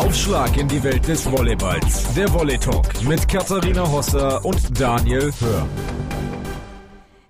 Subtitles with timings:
[0.00, 2.14] Aufschlag in die Welt des Volleyballs.
[2.14, 5.68] Der Volley Talk mit Katharina Hosser und Daniel Hör.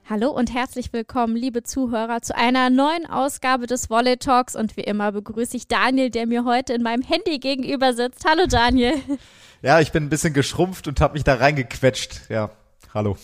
[0.08, 4.54] Hallo und herzlich willkommen, liebe Zuhörer, zu einer neuen Ausgabe des Volley Talks.
[4.54, 8.24] Und wie immer begrüße ich Daniel, der mir heute in meinem Handy gegenüber sitzt.
[8.24, 8.94] Hallo Daniel.
[9.62, 12.30] Ja, ich bin ein bisschen geschrumpft und habe mich da reingequetscht.
[12.30, 12.50] Ja,
[12.94, 13.16] hallo.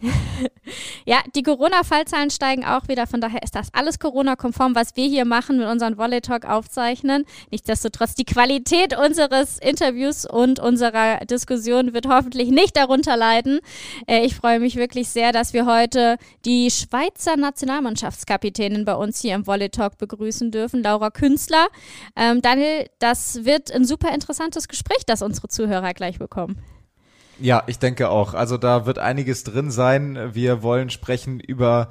[1.04, 3.06] ja, die Corona-Fallzahlen steigen auch wieder.
[3.06, 7.24] Von daher ist das alles Corona-konform, was wir hier machen, mit unseren Volley Talk aufzeichnen.
[7.50, 13.60] Nichtsdestotrotz, die Qualität unseres Interviews und unserer Diskussion wird hoffentlich nicht darunter leiden.
[14.06, 19.34] Äh, ich freue mich wirklich sehr, dass wir heute die Schweizer Nationalmannschaftskapitänin bei uns hier
[19.34, 21.68] im Volley Talk begrüßen dürfen, Laura Künstler.
[22.16, 26.62] Ähm, Daniel, das wird ein super interessantes Gespräch, das unsere Zuhörer gleich bekommen.
[27.40, 28.34] Ja, ich denke auch.
[28.34, 30.34] Also da wird einiges drin sein.
[30.34, 31.88] Wir wollen sprechen über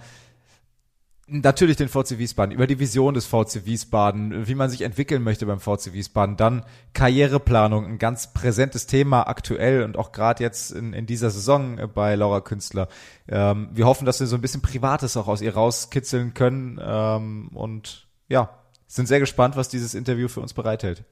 [1.29, 5.45] Natürlich den VC Wiesbaden, über die Vision des VC Wiesbaden, wie man sich entwickeln möchte
[5.45, 10.93] beim VC Wiesbaden, dann Karriereplanung, ein ganz präsentes Thema aktuell und auch gerade jetzt in,
[10.93, 12.87] in dieser Saison bei Laura Künstler.
[13.27, 17.49] Ähm, wir hoffen, dass wir so ein bisschen Privates auch aus ihr rauskitzeln können ähm,
[17.53, 21.03] und ja, sind sehr gespannt, was dieses Interview für uns bereithält.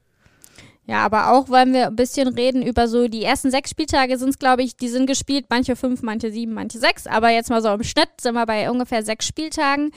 [0.88, 4.30] Ja, aber auch wollen wir ein bisschen reden über so die ersten sechs Spieltage sind
[4.30, 7.64] es, glaube ich, die sind gespielt, manche fünf, manche sieben, manche sechs, aber jetzt mal
[7.64, 9.90] so im Schnitt sind wir bei ungefähr sechs Spieltagen,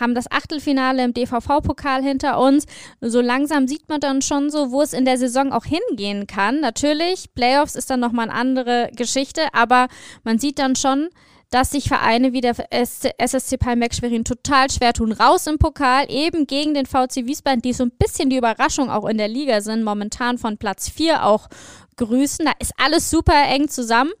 [0.00, 2.66] haben das Achtelfinale im DVV-Pokal hinter uns.
[3.00, 6.58] So langsam sieht man dann schon so, wo es in der Saison auch hingehen kann.
[6.58, 9.86] Natürlich, Playoffs ist dann nochmal eine andere Geschichte, aber
[10.24, 11.08] man sieht dann schon,
[11.52, 15.12] dass sich Vereine wie der SSC Palmeck Schwerin total schwer tun.
[15.12, 19.06] Raus im Pokal, eben gegen den VC Wiesbaden, die so ein bisschen die Überraschung auch
[19.06, 21.48] in der Liga sind, momentan von Platz 4 auch
[21.96, 22.46] grüßen.
[22.46, 24.12] Da ist alles super eng zusammen.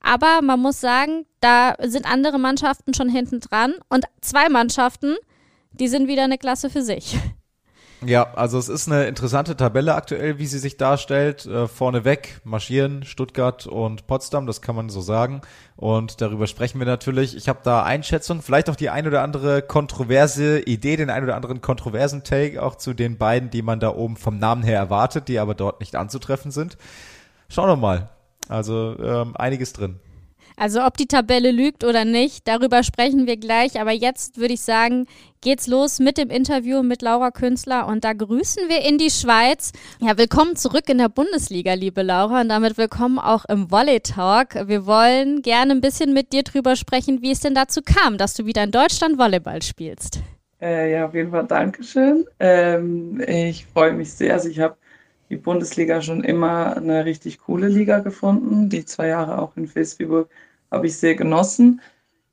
[0.00, 5.16] Aber man muss sagen, da sind andere Mannschaften schon hinten dran und zwei Mannschaften,
[5.72, 7.18] die sind wieder eine Klasse für sich.
[8.06, 11.46] Ja, also es ist eine interessante Tabelle aktuell, wie sie sich darstellt.
[11.46, 15.40] Äh, vorneweg marschieren Stuttgart und Potsdam, das kann man so sagen.
[15.76, 17.36] Und darüber sprechen wir natürlich.
[17.36, 21.34] Ich habe da Einschätzung, vielleicht auch die ein oder andere kontroverse Idee, den ein oder
[21.34, 25.26] anderen kontroversen Take auch zu den beiden, die man da oben vom Namen her erwartet,
[25.26, 26.78] die aber dort nicht anzutreffen sind.
[27.48, 28.10] Schauen wir mal.
[28.48, 29.98] Also ähm, einiges drin.
[30.60, 33.80] Also ob die Tabelle lügt oder nicht, darüber sprechen wir gleich.
[33.80, 35.06] Aber jetzt würde ich sagen,
[35.40, 39.70] geht's los mit dem Interview mit Laura Künstler und da grüßen wir in die Schweiz.
[40.00, 44.56] Ja, willkommen zurück in der Bundesliga, liebe Laura, und damit willkommen auch im Volley Talk.
[44.66, 48.34] Wir wollen gerne ein bisschen mit dir drüber sprechen, wie es denn dazu kam, dass
[48.34, 50.18] du wieder in Deutschland Volleyball spielst.
[50.60, 52.24] Äh, ja, auf jeden Fall Dankeschön.
[52.40, 54.34] Ähm, ich freue mich sehr.
[54.34, 54.76] Also ich habe
[55.30, 58.68] die Bundesliga schon immer eine richtig coole Liga gefunden.
[58.68, 60.28] Die zwei Jahre auch in Vilsbiburg
[60.70, 61.80] habe ich sehr genossen.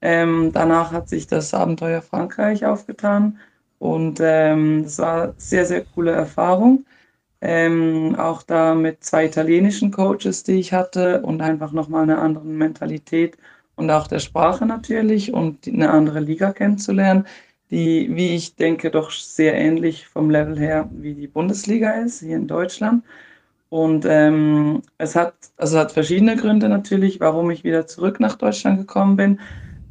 [0.01, 3.39] Ähm, danach hat sich das Abenteuer Frankreich aufgetan
[3.79, 6.85] und ähm, das war sehr, sehr coole Erfahrung.
[7.41, 12.45] Ähm, auch da mit zwei italienischen Coaches, die ich hatte und einfach nochmal eine andere
[12.45, 13.37] Mentalität
[13.75, 17.25] und auch der Sprache natürlich und eine andere Liga kennenzulernen,
[17.71, 22.35] die, wie ich denke, doch sehr ähnlich vom Level her wie die Bundesliga ist hier
[22.37, 23.03] in Deutschland.
[23.75, 28.79] Und ähm, es hat, also hat verschiedene Gründe natürlich, warum ich wieder zurück nach Deutschland
[28.79, 29.41] gekommen bin.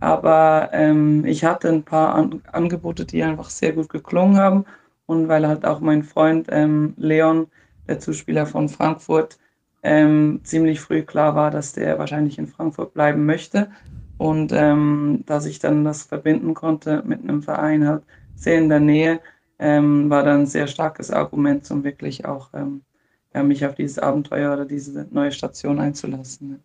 [0.01, 4.65] Aber ähm, ich hatte ein paar An Angebote, die einfach sehr gut geklungen haben.
[5.05, 7.49] Und weil halt auch mein Freund ähm, Leon,
[7.87, 9.39] der Zuspieler von Frankfurt,
[9.83, 13.69] ähm, ziemlich früh klar war, dass der wahrscheinlich in Frankfurt bleiben möchte.
[14.17, 18.81] Und ähm, dass ich dann das verbinden konnte mit einem Verein halt sehr in der
[18.81, 19.21] Nähe,
[19.59, 22.49] ähm, war dann ein sehr starkes Argument, um wirklich auch
[23.35, 26.63] ja, mich auf dieses Abenteuer oder diese neue Station einzulassen.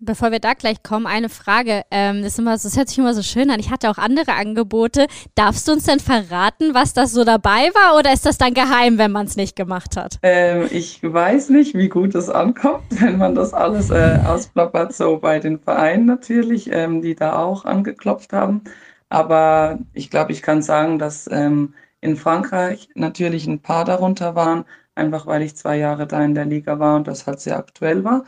[0.00, 1.82] Bevor wir da gleich kommen, eine Frage.
[1.90, 3.58] Ähm, das, immer, das hört sich immer so schön an.
[3.58, 5.08] Ich hatte auch andere Angebote.
[5.34, 8.96] Darfst du uns denn verraten, was das so dabei war oder ist das dann geheim,
[8.98, 10.20] wenn man es nicht gemacht hat?
[10.22, 15.18] Ähm, ich weiß nicht, wie gut es ankommt, wenn man das alles äh, ausplappert, so
[15.18, 18.62] bei den Vereinen natürlich, ähm, die da auch angeklopft haben.
[19.08, 24.64] Aber ich glaube, ich kann sagen, dass ähm, in Frankreich natürlich ein paar darunter waren,
[24.98, 28.04] einfach weil ich zwei Jahre da in der Liga war und das halt sehr aktuell
[28.04, 28.24] war.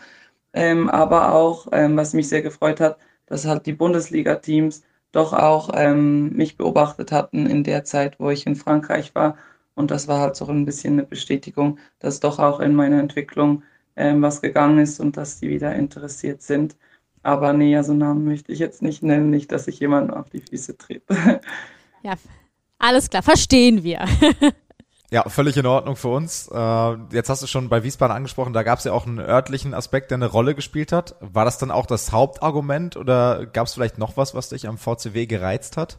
[0.52, 5.70] Ähm, aber auch, ähm, was mich sehr gefreut hat, dass halt die Bundesliga-Teams doch auch
[5.74, 9.36] ähm, mich beobachtet hatten in der Zeit, wo ich in Frankreich war.
[9.74, 13.62] Und das war halt so ein bisschen eine Bestätigung, dass doch auch in meiner Entwicklung
[13.96, 16.76] ähm, was gegangen ist und dass die wieder interessiert sind.
[17.22, 20.40] Aber nee, also Namen möchte ich jetzt nicht nennen, nicht, dass ich jemanden auf die
[20.40, 21.40] Füße trete.
[22.02, 22.14] Ja,
[22.78, 24.06] alles klar, verstehen wir.
[25.12, 26.48] Ja, völlig in Ordnung für uns.
[26.52, 29.74] Äh, jetzt hast du schon bei Wiesbaden angesprochen, da gab es ja auch einen örtlichen
[29.74, 31.16] Aspekt, der eine Rolle gespielt hat.
[31.20, 34.78] War das dann auch das Hauptargument oder gab es vielleicht noch was, was dich am
[34.78, 35.98] VCW gereizt hat?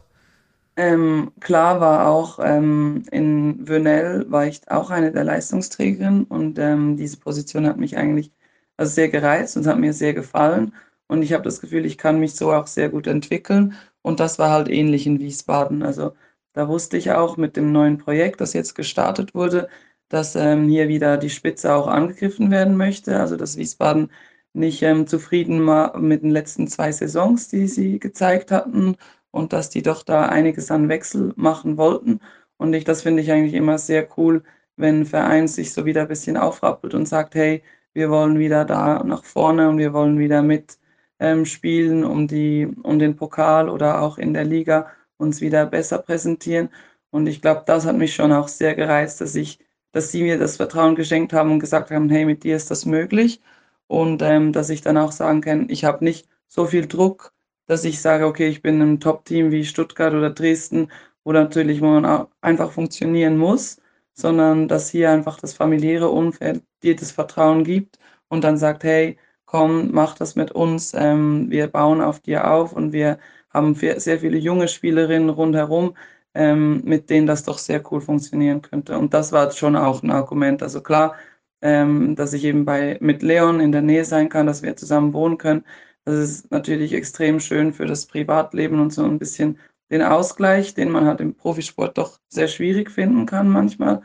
[0.76, 6.96] Ähm, klar war auch ähm, in Vönel war ich auch eine der Leistungsträgerinnen und ähm,
[6.96, 8.32] diese Position hat mich eigentlich
[8.78, 10.72] also sehr gereizt und hat mir sehr gefallen.
[11.06, 13.74] Und ich habe das Gefühl, ich kann mich so auch sehr gut entwickeln.
[14.00, 15.82] Und das war halt ähnlich in Wiesbaden.
[15.82, 16.14] Also
[16.52, 19.68] da wusste ich auch mit dem neuen Projekt, das jetzt gestartet wurde,
[20.08, 23.18] dass ähm, hier wieder die Spitze auch angegriffen werden möchte.
[23.18, 24.10] Also dass Wiesbaden
[24.52, 28.96] nicht ähm, zufrieden war mit den letzten zwei Saisons, die sie gezeigt hatten
[29.30, 32.20] und dass die doch da einiges an Wechsel machen wollten.
[32.58, 34.42] Und ich, das finde ich eigentlich immer sehr cool,
[34.76, 37.62] wenn ein Verein sich so wieder ein bisschen aufrappelt und sagt, hey,
[37.94, 40.78] wir wollen wieder da nach vorne und wir wollen wieder mit
[41.18, 44.88] ähm, spielen um, die, um den Pokal oder auch in der Liga
[45.22, 46.70] uns wieder besser präsentieren.
[47.10, 49.58] Und ich glaube, das hat mich schon auch sehr gereizt, dass ich,
[49.92, 52.86] dass sie mir das Vertrauen geschenkt haben und gesagt haben, hey, mit dir ist das
[52.86, 53.40] möglich.
[53.86, 57.32] Und ähm, dass ich dann auch sagen kann, ich habe nicht so viel Druck,
[57.66, 60.90] dass ich sage, okay, ich bin im Top-Team wie Stuttgart oder Dresden,
[61.24, 63.78] wo natürlich man auch einfach funktionieren muss,
[64.14, 67.98] sondern dass hier einfach das familiäre Umfeld dir das Vertrauen gibt
[68.28, 72.72] und dann sagt, hey, komm, mach das mit uns, ähm, wir bauen auf dir auf
[72.72, 73.18] und wir
[73.52, 75.96] haben sehr viele junge Spielerinnen rundherum,
[76.34, 78.98] ähm, mit denen das doch sehr cool funktionieren könnte.
[78.98, 80.62] Und das war schon auch ein Argument.
[80.62, 81.14] Also klar,
[81.60, 85.12] ähm, dass ich eben bei, mit Leon in der Nähe sein kann, dass wir zusammen
[85.12, 85.64] wohnen können.
[86.04, 89.58] Das ist natürlich extrem schön für das Privatleben und so ein bisschen
[89.90, 94.02] den Ausgleich, den man halt im Profisport doch sehr schwierig finden kann manchmal.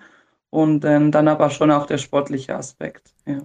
[0.49, 3.13] Und ähm, dann aber schon auch der sportliche Aspekt.
[3.25, 3.39] Ja.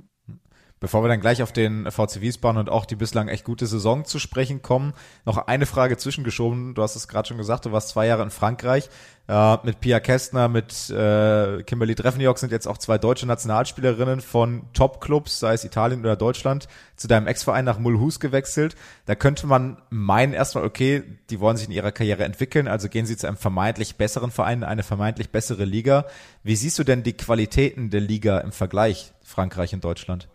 [0.82, 4.04] Bevor wir dann gleich auf den VC Wiesbaden und auch die bislang echt gute Saison
[4.04, 4.94] zu sprechen kommen,
[5.24, 6.74] noch eine Frage zwischengeschoben.
[6.74, 8.90] Du hast es gerade schon gesagt, du warst zwei Jahre in Frankreich.
[9.28, 14.64] Äh, mit Pia Kästner, mit äh, Kimberly Treffenjock sind jetzt auch zwei deutsche Nationalspielerinnen von
[14.72, 18.74] Top-Clubs, sei es Italien oder Deutschland, zu deinem Ex-Verein nach Mulhouse gewechselt.
[19.06, 23.06] Da könnte man meinen erstmal, okay, die wollen sich in ihrer Karriere entwickeln, also gehen
[23.06, 26.06] sie zu einem vermeintlich besseren Verein, eine vermeintlich bessere Liga.
[26.42, 30.28] Wie siehst du denn die Qualitäten der Liga im Vergleich Frankreich und Deutschland?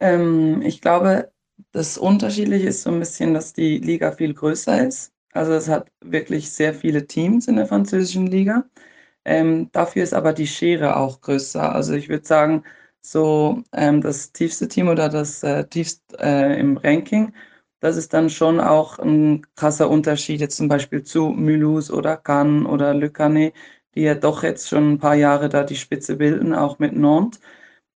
[0.00, 1.32] Ähm, ich glaube,
[1.72, 5.12] das Unterschiedliche ist so ein bisschen, dass die Liga viel größer ist.
[5.32, 8.64] Also es hat wirklich sehr viele Teams in der französischen Liga.
[9.24, 11.74] Ähm, dafür ist aber die Schere auch größer.
[11.74, 12.64] Also ich würde sagen,
[13.02, 17.34] so ähm, das tiefste Team oder das äh, tiefste äh, im Ranking,
[17.80, 22.66] das ist dann schon auch ein krasser Unterschied jetzt zum Beispiel zu Mulhouse oder Cannes
[22.66, 23.54] oder Le Canet,
[23.94, 27.40] die ja doch jetzt schon ein paar Jahre da die Spitze bilden, auch mit Nantes.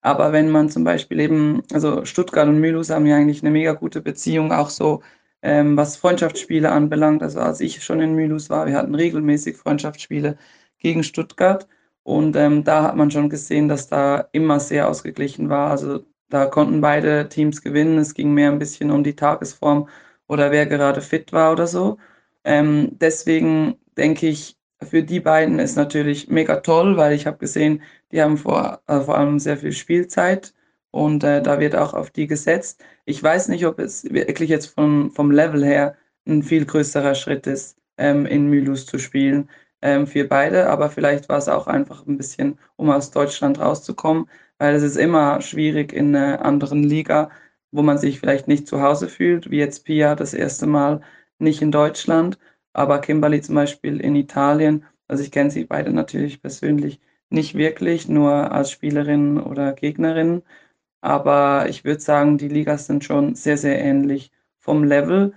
[0.02, 3.72] Aber wenn man zum Beispiel eben, also Stuttgart und Mulhouse haben ja eigentlich eine mega
[3.72, 5.02] gute Beziehung, auch so
[5.43, 7.22] ähm, was Freundschaftsspiele anbelangt.
[7.22, 10.37] Also als ich schon in Mulhouse war, wir hatten regelmäßig Freundschaftsspiele
[10.78, 11.69] gegen Stuttgart.
[12.02, 15.70] Und ähm, da hat man schon gesehen, dass da immer sehr ausgeglichen war.
[15.70, 17.98] Also da konnten beide Teams gewinnen.
[17.98, 19.88] Es ging mehr ein bisschen um die Tagesform
[20.26, 21.98] oder wer gerade fit war oder so.
[22.44, 27.82] Ähm, deswegen denke ich, für die beiden ist natürlich mega toll, weil ich habe gesehen,
[28.12, 30.55] die haben vor, äh, vor allem sehr viel Spielzeit
[30.90, 32.84] und äh, da wird auch auf die gesetzt.
[33.05, 35.96] Ich weiß nicht, ob es wirklich jetzt vom, vom Level her
[36.26, 39.49] ein viel größerer Schritt ist, ähm, in Mulhouse zu spielen
[39.82, 44.29] ähm, für beide, aber vielleicht war es auch einfach ein bisschen, um aus Deutschland rauszukommen,
[44.58, 47.31] weil es ist immer schwierig in einer anderen Liga,
[47.73, 51.00] wo man sich vielleicht nicht zu Hause fühlt, wie jetzt Pia das erste Mal
[51.38, 52.38] nicht in Deutschland,
[52.72, 54.84] aber Kimberly zum Beispiel in Italien.
[55.08, 60.42] Also ich kenne sie beide natürlich persönlich nicht wirklich, nur als Spielerin oder Gegnerin.
[61.00, 65.34] Aber ich würde sagen, die Ligas sind schon sehr, sehr ähnlich vom Level.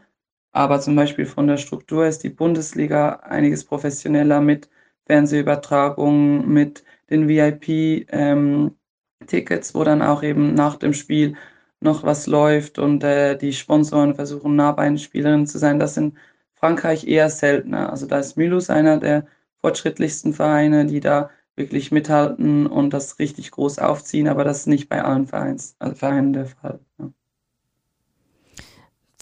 [0.52, 4.70] Aber zum Beispiel von der Struktur ist die Bundesliga einiges professioneller mit
[5.08, 11.36] Fernsehübertragungen, mit den VIP-Tickets, ähm, wo dann auch eben nach dem Spiel
[11.82, 15.80] noch was läuft und äh, die Sponsoren versuchen nah bei den Spielerinnen zu sein.
[15.80, 16.18] Das in
[16.56, 17.90] Frankreich eher seltener.
[17.92, 19.26] Also da ist Mulhouse einer der
[19.58, 24.90] fortschrittlichsten Vereine, die da wirklich mithalten und das richtig groß aufziehen, aber das ist nicht
[24.90, 26.80] bei allen Vereins, also Vereinen der Fall.
[27.00, 27.10] Ja.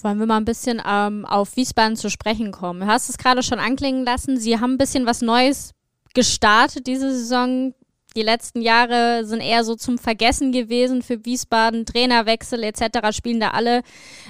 [0.02, 2.82] Wollen wir mal ein bisschen ähm, auf Wiesbaden zu sprechen kommen?
[2.82, 4.38] Du hast es gerade schon anklingen lassen.
[4.38, 5.74] Sie haben ein bisschen was Neues
[6.14, 7.74] gestartet diese Saison
[8.16, 11.86] die letzten Jahre sind eher so zum Vergessen gewesen für Wiesbaden.
[11.86, 13.16] Trainerwechsel etc.
[13.16, 13.82] spielen da alle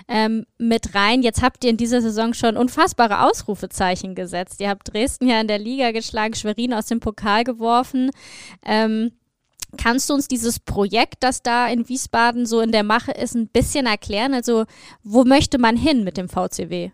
[0.07, 1.21] ähm, mit rein.
[1.21, 4.59] Jetzt habt ihr in dieser Saison schon unfassbare Ausrufezeichen gesetzt.
[4.59, 8.11] Ihr habt Dresden ja in der Liga geschlagen, Schwerin aus dem Pokal geworfen.
[8.65, 9.11] Ähm,
[9.77, 13.47] Kannst du uns dieses Projekt, das da in Wiesbaden so in der Mache ist, ein
[13.47, 14.33] bisschen erklären?
[14.33, 14.65] Also,
[15.03, 16.91] wo möchte man hin mit dem VCW?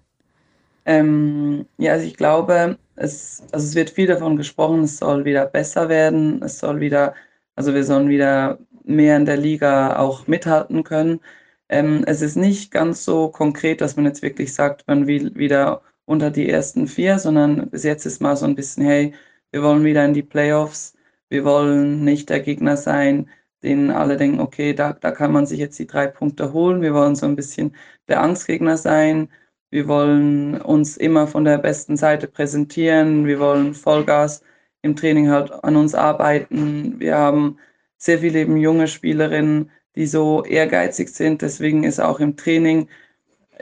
[0.85, 5.45] Ähm, ja, also ich glaube, es, also es wird viel davon gesprochen, es soll wieder
[5.45, 7.15] besser werden, es soll wieder,
[7.55, 11.21] also wir sollen wieder mehr in der Liga auch mithalten können.
[11.69, 15.81] Ähm, es ist nicht ganz so konkret, dass man jetzt wirklich sagt, man will wieder
[16.05, 19.13] unter die ersten vier, sondern bis jetzt ist mal so ein bisschen, hey,
[19.51, 20.95] wir wollen wieder in die Playoffs,
[21.29, 23.29] wir wollen nicht der Gegner sein,
[23.63, 26.81] den alle denken, okay, da, da kann man sich jetzt die drei Punkte holen.
[26.81, 27.75] Wir wollen so ein bisschen
[28.07, 29.29] der Angstgegner sein.
[29.71, 33.25] Wir wollen uns immer von der besten Seite präsentieren.
[33.25, 34.41] Wir wollen Vollgas
[34.81, 36.99] im Training halt an uns arbeiten.
[36.99, 37.57] Wir haben
[37.97, 41.41] sehr viele eben junge Spielerinnen, die so ehrgeizig sind.
[41.41, 42.87] Deswegen ist auch im Training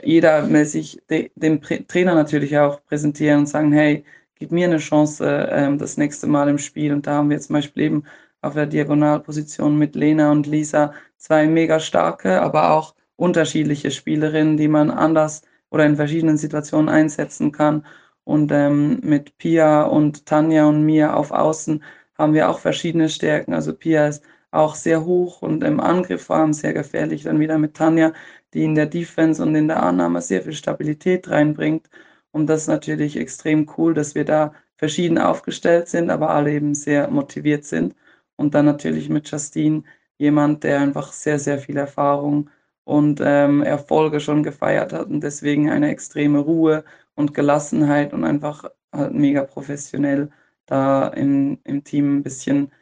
[0.02, 4.04] jeder sich dem Trainer natürlich auch präsentieren und sagen, hey,
[4.36, 6.92] gib mir eine Chance ähm, das nächste Mal im Spiel.
[6.92, 8.04] Und da haben wir zum Beispiel eben
[8.40, 14.68] auf der Diagonalposition mit Lena und Lisa zwei mega starke, aber auch unterschiedliche Spielerinnen, die
[14.68, 17.84] man anders oder in verschiedenen Situationen einsetzen kann.
[18.24, 21.82] Und ähm, mit Pia und Tanja und mir auf Außen
[22.16, 23.54] haben wir auch verschiedene Stärken.
[23.54, 27.22] Also Pia ist auch sehr hoch und im Angriff vor allem sehr gefährlich.
[27.24, 28.12] Dann wieder mit Tanja,
[28.54, 31.88] die in der Defense und in der Annahme sehr viel Stabilität reinbringt.
[32.30, 36.74] Und das ist natürlich extrem cool, dass wir da verschieden aufgestellt sind, aber alle eben
[36.74, 37.94] sehr motiviert sind.
[38.36, 39.82] Und dann natürlich mit Justine
[40.18, 42.50] jemand, der einfach sehr, sehr viel Erfahrung
[42.88, 48.64] und ähm, Erfolge schon gefeiert hat und deswegen eine extreme Ruhe und Gelassenheit und einfach
[48.92, 50.30] halt mega professionell
[50.66, 52.72] da im, im Team ein bisschen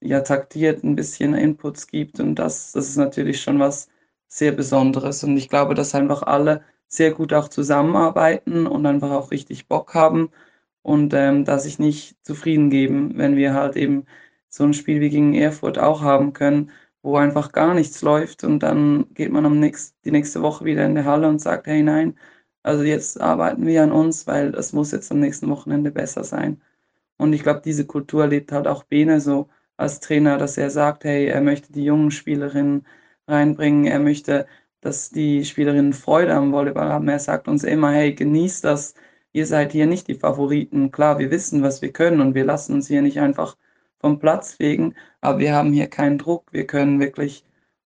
[0.00, 2.20] ja, taktiert, ein bisschen Inputs gibt.
[2.20, 3.88] Und das, das ist natürlich schon was
[4.28, 5.24] sehr Besonderes.
[5.24, 9.94] Und ich glaube, dass einfach alle sehr gut auch zusammenarbeiten und einfach auch richtig Bock
[9.94, 10.30] haben
[10.82, 14.06] und ähm, dass sich nicht zufrieden geben, wenn wir halt eben
[14.48, 16.70] so ein Spiel wie gegen Erfurt auch haben können,
[17.02, 20.84] wo einfach gar nichts läuft und dann geht man am nächst, die nächste Woche wieder
[20.86, 22.16] in der Halle und sagt, hey nein,
[22.62, 26.62] also jetzt arbeiten wir an uns, weil es muss jetzt am nächsten Wochenende besser sein.
[27.18, 31.04] Und ich glaube, diese Kultur lebt halt auch Bene so als Trainer, dass er sagt,
[31.04, 32.86] hey, er möchte die jungen Spielerinnen
[33.28, 34.46] reinbringen, er möchte,
[34.80, 37.08] dass die Spielerinnen Freude am Volleyball haben.
[37.08, 38.94] Er sagt uns immer, hey, genießt das,
[39.32, 40.90] ihr seid hier nicht die Favoriten.
[40.90, 43.56] Klar, wir wissen, was wir können und wir lassen uns hier nicht einfach
[44.02, 46.52] vom Platz wegen, aber wir haben hier keinen Druck.
[46.52, 47.44] Wir können wirklich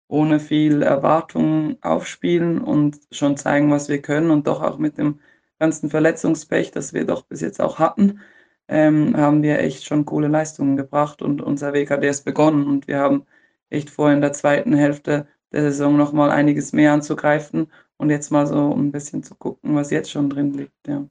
[0.08, 5.20] ohne viel Erwartung aufspielen und schon zeigen, was wir können und doch auch mit dem
[5.58, 8.20] ganzen Verletzungspech, das wir doch bis jetzt auch hatten,
[8.68, 12.88] ähm, haben wir echt schon coole Leistungen gebracht und unser Weg hat erst begonnen und
[12.88, 13.26] wir haben
[13.70, 18.46] echt vor in der zweiten Hälfte der Saison nochmal einiges mehr anzugreifen und jetzt mal
[18.46, 20.86] so ein bisschen zu gucken, was jetzt schon drin liegt.
[20.88, 21.08] Ja.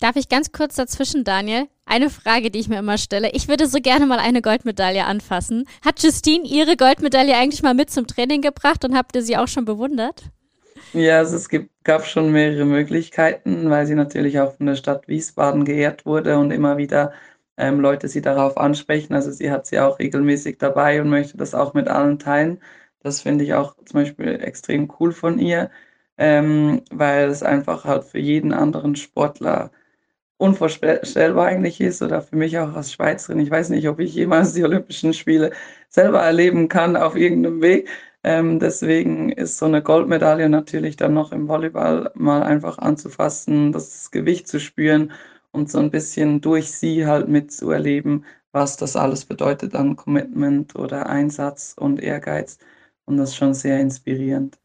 [0.00, 1.66] Darf ich ganz kurz dazwischen, Daniel?
[1.84, 3.30] Eine Frage, die ich mir immer stelle.
[3.32, 5.66] Ich würde so gerne mal eine Goldmedaille anfassen.
[5.84, 9.48] Hat Justine ihre Goldmedaille eigentlich mal mit zum Training gebracht und habt ihr sie auch
[9.48, 10.30] schon bewundert?
[10.92, 15.08] Ja, also es gibt, gab schon mehrere Möglichkeiten, weil sie natürlich auch von der Stadt
[15.08, 17.12] Wiesbaden geehrt wurde und immer wieder
[17.56, 19.14] ähm, Leute sie darauf ansprechen.
[19.14, 22.60] Also sie hat sie auch regelmäßig dabei und möchte das auch mit allen teilen.
[23.00, 25.70] Das finde ich auch zum Beispiel extrem cool von ihr,
[26.18, 29.72] ähm, weil es einfach halt für jeden anderen Sportler
[30.38, 33.40] unvorstellbar eigentlich ist oder für mich auch als Schweizerin.
[33.40, 35.52] Ich weiß nicht, ob ich jemals die Olympischen Spiele
[35.88, 37.88] selber erleben kann auf irgendeinem Weg.
[38.24, 44.10] Ähm, deswegen ist so eine Goldmedaille natürlich dann noch im Volleyball mal einfach anzufassen, das
[44.10, 45.12] Gewicht zu spüren
[45.52, 51.08] und so ein bisschen durch sie halt mitzuerleben, was das alles bedeutet an Commitment oder
[51.08, 52.58] Einsatz und Ehrgeiz.
[53.04, 54.58] Und das ist schon sehr inspirierend.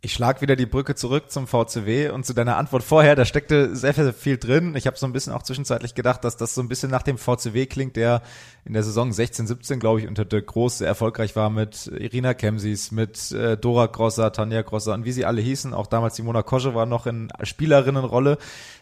[0.00, 3.74] Ich schlag wieder die Brücke zurück zum VCW und zu deiner Antwort vorher, da steckte
[3.74, 4.76] sehr, sehr viel drin.
[4.76, 7.18] Ich habe so ein bisschen auch zwischenzeitlich gedacht, dass das so ein bisschen nach dem
[7.18, 8.22] VCW klingt, der
[8.64, 12.32] in der Saison 16, 17, glaube ich, unter Dirk Groß sehr erfolgreich war mit Irina
[12.34, 15.74] Kemsis, mit äh, Dora Grosser, Tanja Grosser und wie sie alle hießen.
[15.74, 18.38] Auch damals Simona Kosche war noch in Spielerinnenrolle.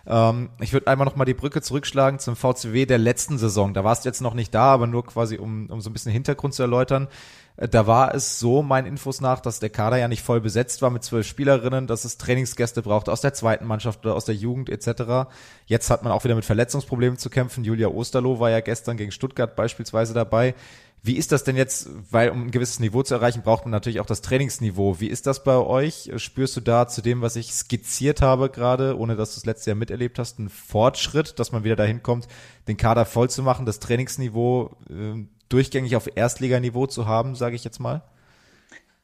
[0.07, 3.73] Ähm, ich würde einmal noch mal die Brücke zurückschlagen zum VCW der letzten Saison.
[3.73, 6.13] Da warst du jetzt noch nicht da, aber nur quasi, um, um so ein bisschen
[6.13, 7.09] Hintergrund zu erläutern.
[7.57, 10.83] Äh, da war es so, meinen Infos nach, dass der Kader ja nicht voll besetzt
[10.83, 14.35] war mit zwölf Spielerinnen, dass es Trainingsgäste braucht aus der zweiten Mannschaft oder aus der
[14.35, 15.29] Jugend etc.
[15.67, 17.65] Jetzt hat man auch wieder mit Verletzungsproblemen zu kämpfen.
[17.65, 20.55] Julia Osterloh war ja gestern gegen Stuttgart beispielsweise dabei.
[21.03, 24.01] Wie ist das denn jetzt, weil um ein gewisses Niveau zu erreichen, braucht man natürlich
[24.01, 24.99] auch das Trainingsniveau.
[24.99, 26.11] Wie ist das bei euch?
[26.17, 29.71] Spürst du da zu dem, was ich skizziert habe gerade, ohne dass du das letzte
[29.71, 32.27] Jahr miterlebt hast, einen Fortschritt, dass man wieder dahin kommt,
[32.67, 37.65] den Kader voll zu machen, das Trainingsniveau äh, durchgängig auf Erstliganiveau zu haben, sage ich
[37.65, 38.03] jetzt mal?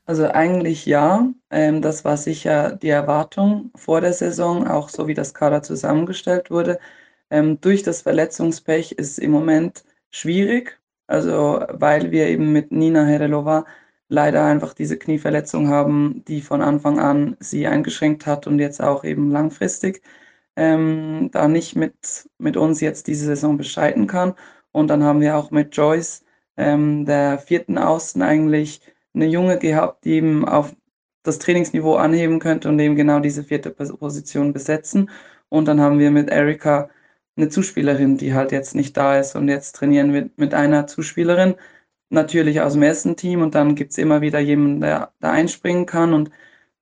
[0.04, 1.32] Also eigentlich ja.
[1.50, 6.50] Ähm, das war sicher die Erwartung vor der Saison, auch so wie das Kader zusammengestellt
[6.50, 6.78] wurde.
[7.30, 13.04] Ähm, durch das Verletzungspech ist es im Moment schwierig, also weil wir eben mit Nina
[13.06, 13.64] Herelova
[14.08, 19.04] leider einfach diese Knieverletzung haben, die von Anfang an sie eingeschränkt hat und jetzt auch
[19.04, 20.02] eben langfristig
[20.56, 24.34] ähm, da nicht mit, mit uns jetzt diese Saison bestreiten kann.
[24.72, 26.24] Und dann haben wir auch mit Joyce
[26.56, 28.80] ähm, der vierten Außen eigentlich
[29.14, 30.74] eine Junge gehabt, die eben auf
[31.22, 35.10] das Trainingsniveau anheben könnte und eben genau diese vierte Position besetzen.
[35.48, 36.90] Und dann haben wir mit Erika
[37.36, 39.36] eine Zuspielerin, die halt jetzt nicht da ist.
[39.36, 41.54] Und jetzt trainieren wir mit einer Zuspielerin,
[42.10, 43.42] natürlich aus dem ersten Team.
[43.42, 46.14] Und dann gibt es immer wieder jemanden, der da einspringen kann.
[46.14, 46.30] Und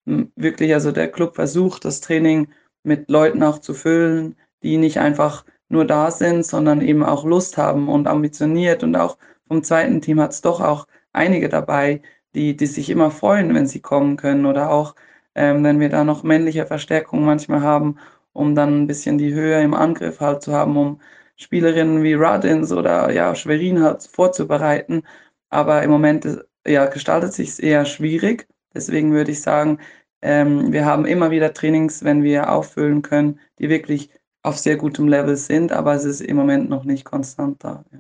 [0.07, 2.49] hm, wirklich, also der Club versucht, das Training
[2.83, 7.57] mit Leuten auch zu füllen, die nicht einfach nur da sind, sondern eben auch Lust
[7.59, 8.83] haben und ambitioniert.
[8.83, 9.19] Und auch
[9.51, 12.03] vom zweiten Team hat es doch auch einige dabei,
[12.35, 14.47] die, die sich immer freuen, wenn sie kommen können.
[14.47, 14.95] Oder auch,
[15.35, 17.99] ähm, wenn wir da noch männliche Verstärkung manchmal haben,
[18.33, 21.01] um dann ein bisschen die Höhe im Angriff halt zu haben, um
[21.37, 25.03] Spielerinnen wie Radins oder ja, Schwerin halt vorzubereiten.
[25.49, 26.27] Aber im Moment
[26.67, 28.47] ja, gestaltet sich es eher schwierig.
[28.75, 29.79] Deswegen würde ich sagen,
[30.23, 34.11] ähm, wir haben immer wieder Trainings, wenn wir auffüllen können, die wirklich
[34.43, 37.85] auf sehr gutem Level sind, aber es ist im Moment noch nicht konstant da.
[37.93, 37.99] Ja.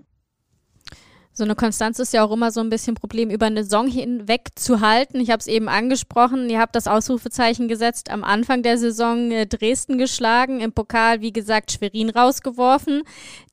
[1.33, 3.87] So eine Konstanz ist ja auch immer so ein bisschen ein Problem, über eine Saison
[3.87, 5.21] hinweg zu halten.
[5.21, 9.47] Ich habe es eben angesprochen, ihr habt das Ausrufezeichen gesetzt, am Anfang der Saison äh,
[9.47, 13.03] Dresden geschlagen, im Pokal, wie gesagt, Schwerin rausgeworfen.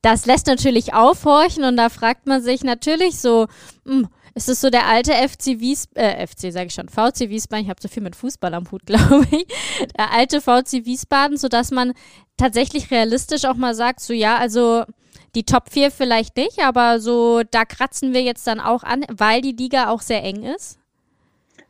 [0.02, 3.46] Das lässt natürlich aufhorchen und da fragt man sich natürlich so,
[3.84, 7.28] mh, hm, ist es so der alte FC Wies, äh, FC sage ich schon, VC
[7.28, 9.46] Wiesbaden, ich habe so viel mit Fußball am Hut, glaube ich,
[9.96, 11.92] der alte VC Wiesbaden, sodass man
[12.36, 14.84] tatsächlich realistisch auch mal sagt, so ja, also
[15.34, 19.40] die Top 4 vielleicht nicht, aber so da kratzen wir jetzt dann auch an, weil
[19.40, 20.78] die Liga auch sehr eng ist?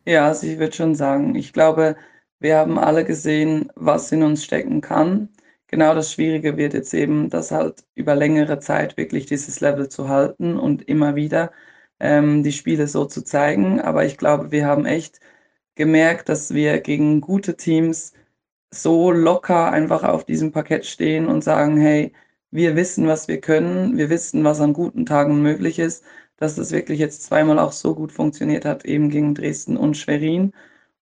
[0.04, 1.96] Ja, also ich würde schon sagen, ich glaube,
[2.40, 5.28] wir haben alle gesehen, was in uns stecken kann.
[5.66, 10.08] Genau das Schwierige wird jetzt eben, das halt über längere Zeit wirklich dieses Level zu
[10.08, 11.52] halten und immer wieder
[12.00, 13.80] ähm, die Spiele so zu zeigen.
[13.80, 15.20] Aber ich glaube, wir haben echt
[15.74, 18.12] gemerkt, dass wir gegen gute Teams
[18.70, 22.12] so locker einfach auf diesem Parkett stehen und sagen, hey,
[22.50, 26.04] wir wissen, was wir können, wir wissen, was an guten Tagen möglich ist,
[26.36, 30.52] dass das wirklich jetzt zweimal auch so gut funktioniert hat, eben gegen Dresden und Schwerin.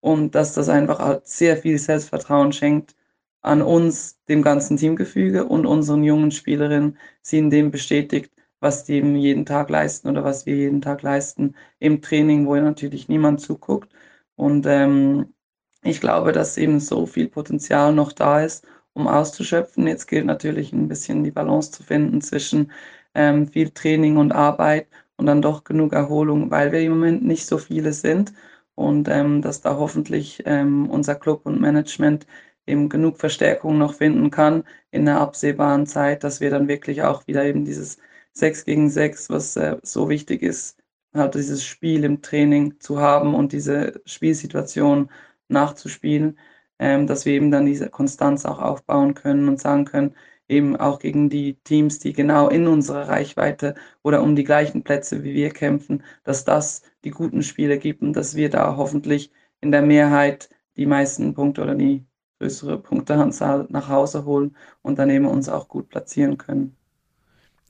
[0.01, 2.95] Und dass das einfach sehr viel Selbstvertrauen schenkt
[3.43, 8.95] an uns, dem ganzen Teamgefüge und unseren jungen Spielerinnen, sie in dem bestätigt, was die
[8.95, 13.41] eben jeden Tag leisten oder was wir jeden Tag leisten im Training, wo natürlich niemand
[13.41, 13.93] zuguckt.
[14.37, 15.35] Und ähm,
[15.83, 19.87] ich glaube, dass eben so viel Potenzial noch da ist um auszuschöpfen.
[19.87, 22.72] Jetzt gilt natürlich ein bisschen die Balance zu finden zwischen
[23.14, 27.46] ähm, viel Training und Arbeit und dann doch genug Erholung, weil wir im Moment nicht
[27.46, 28.33] so viele sind
[28.74, 32.26] und ähm, dass da hoffentlich ähm, unser Club und Management
[32.66, 37.26] eben genug Verstärkung noch finden kann in der absehbaren Zeit, dass wir dann wirklich auch
[37.26, 37.98] wieder eben dieses
[38.33, 40.78] 6 gegen 6, was äh, so wichtig ist,
[41.14, 45.11] halt dieses Spiel im Training zu haben und diese Spielsituation
[45.48, 46.38] nachzuspielen
[46.79, 50.15] ähm, dass wir eben dann diese Konstanz auch aufbauen können und sagen können,
[50.49, 55.25] eben auch gegen die Teams, die genau in unserer Reichweite oder um die gleichen Plätze
[55.25, 59.73] wie wir kämpfen, dass das die guten Spiele gibt und dass wir da hoffentlich in
[59.73, 62.05] der Mehrheit die meisten Punkte oder die
[62.39, 66.77] größere Punkteanzahl nach Hause holen und dann eben uns auch gut platzieren können.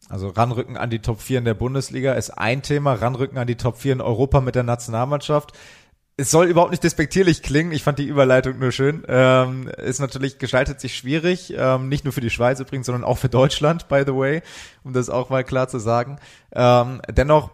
[0.09, 3.57] Also ranrücken an die Top 4 in der Bundesliga ist ein Thema, ranrücken an die
[3.57, 5.53] Top 4 in Europa mit der Nationalmannschaft
[6.17, 7.73] es soll überhaupt nicht despektierlich klingen.
[7.73, 9.05] Ich fand die Überleitung nur schön.
[9.09, 13.19] Ähm, ist natürlich gestaltet sich schwierig, ähm, nicht nur für die Schweiz übrigens, sondern auch
[13.19, 14.43] für Deutschland, by the way,
[14.85, 16.19] um das auch mal klar zu sagen.
[16.53, 17.51] Ähm, dennoch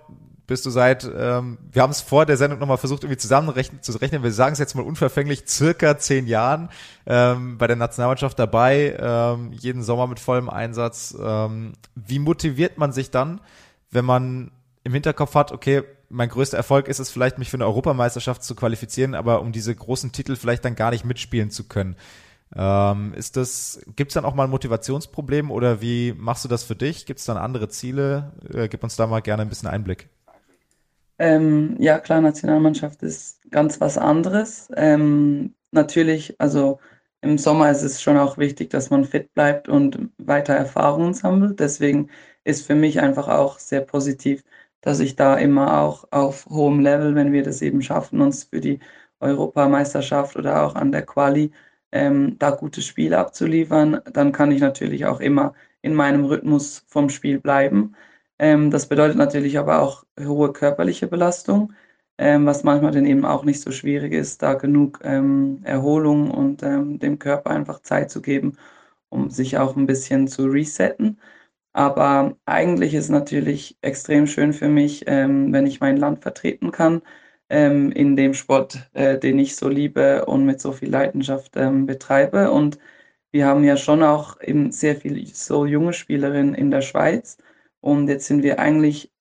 [0.46, 3.92] bist du seit, ähm, wir haben es vor der Sendung nochmal versucht, irgendwie zusammenrechnen zu
[3.92, 4.22] rechnen.
[4.22, 6.68] Wir sagen es jetzt mal unverfänglich, circa zehn Jahren
[7.06, 11.16] ähm, bei der Nationalmannschaft dabei, ähm, jeden Sommer mit vollem Einsatz.
[11.18, 13.40] Ähm, wie motiviert man sich dann,
[13.90, 14.50] wenn man
[14.82, 18.54] im Hinterkopf hat, okay, mein größter Erfolg ist es vielleicht, mich für eine Europameisterschaft zu
[18.54, 21.96] qualifizieren, aber um diese großen Titel vielleicht dann gar nicht mitspielen zu können.
[22.54, 26.64] Ähm, ist das, gibt es dann auch mal ein Motivationsproblem oder wie machst du das
[26.64, 27.06] für dich?
[27.06, 28.32] Gibt es dann andere Ziele?
[28.52, 30.08] Äh, gib uns da mal gerne ein bisschen Einblick.
[31.18, 34.68] Ähm, ja, klar, Nationalmannschaft ist ganz was anderes.
[34.76, 36.80] Ähm, natürlich, also
[37.20, 41.60] im Sommer ist es schon auch wichtig, dass man fit bleibt und weiter Erfahrungen sammelt.
[41.60, 42.08] Deswegen
[42.44, 44.42] ist für mich einfach auch sehr positiv,
[44.80, 48.60] dass ich da immer auch auf hohem Level, wenn wir das eben schaffen, uns für
[48.60, 48.80] die
[49.20, 51.52] Europameisterschaft oder auch an der Quali
[51.92, 57.08] ähm, da gute Spiele abzuliefern, dann kann ich natürlich auch immer in meinem Rhythmus vom
[57.10, 57.94] Spiel bleiben.
[58.38, 61.72] Ähm, das bedeutet natürlich aber auch hohe körperliche Belastung,
[62.18, 66.62] ähm, was manchmal dann eben auch nicht so schwierig ist, da genug ähm, Erholung und
[66.62, 68.56] ähm, dem Körper einfach Zeit zu geben,
[69.08, 71.18] um sich auch ein bisschen zu resetten.
[71.72, 77.02] Aber eigentlich ist natürlich extrem schön für mich, ähm, wenn ich mein Land vertreten kann
[77.48, 81.86] ähm, in dem Sport, äh, den ich so liebe und mit so viel Leidenschaft ähm,
[81.86, 82.50] betreibe.
[82.50, 82.78] Und
[83.32, 87.38] wir haben ja schon auch eben sehr viele so junge Spielerinnen in der Schweiz.
[87.80, 89.12] Und jetzt sind wir eigentlich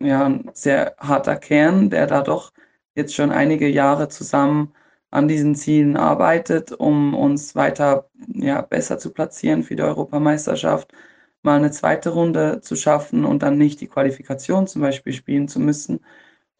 [0.00, 2.52] ja, ein sehr harter Kern, der da doch
[2.94, 4.74] jetzt schon einige Jahre zusammen
[5.10, 10.92] an diesen Zielen arbeitet, um uns weiter ja, besser zu platzieren für die Europameisterschaft,
[11.42, 15.60] mal eine zweite Runde zu schaffen und dann nicht die Qualifikation zum Beispiel spielen zu
[15.60, 16.00] müssen.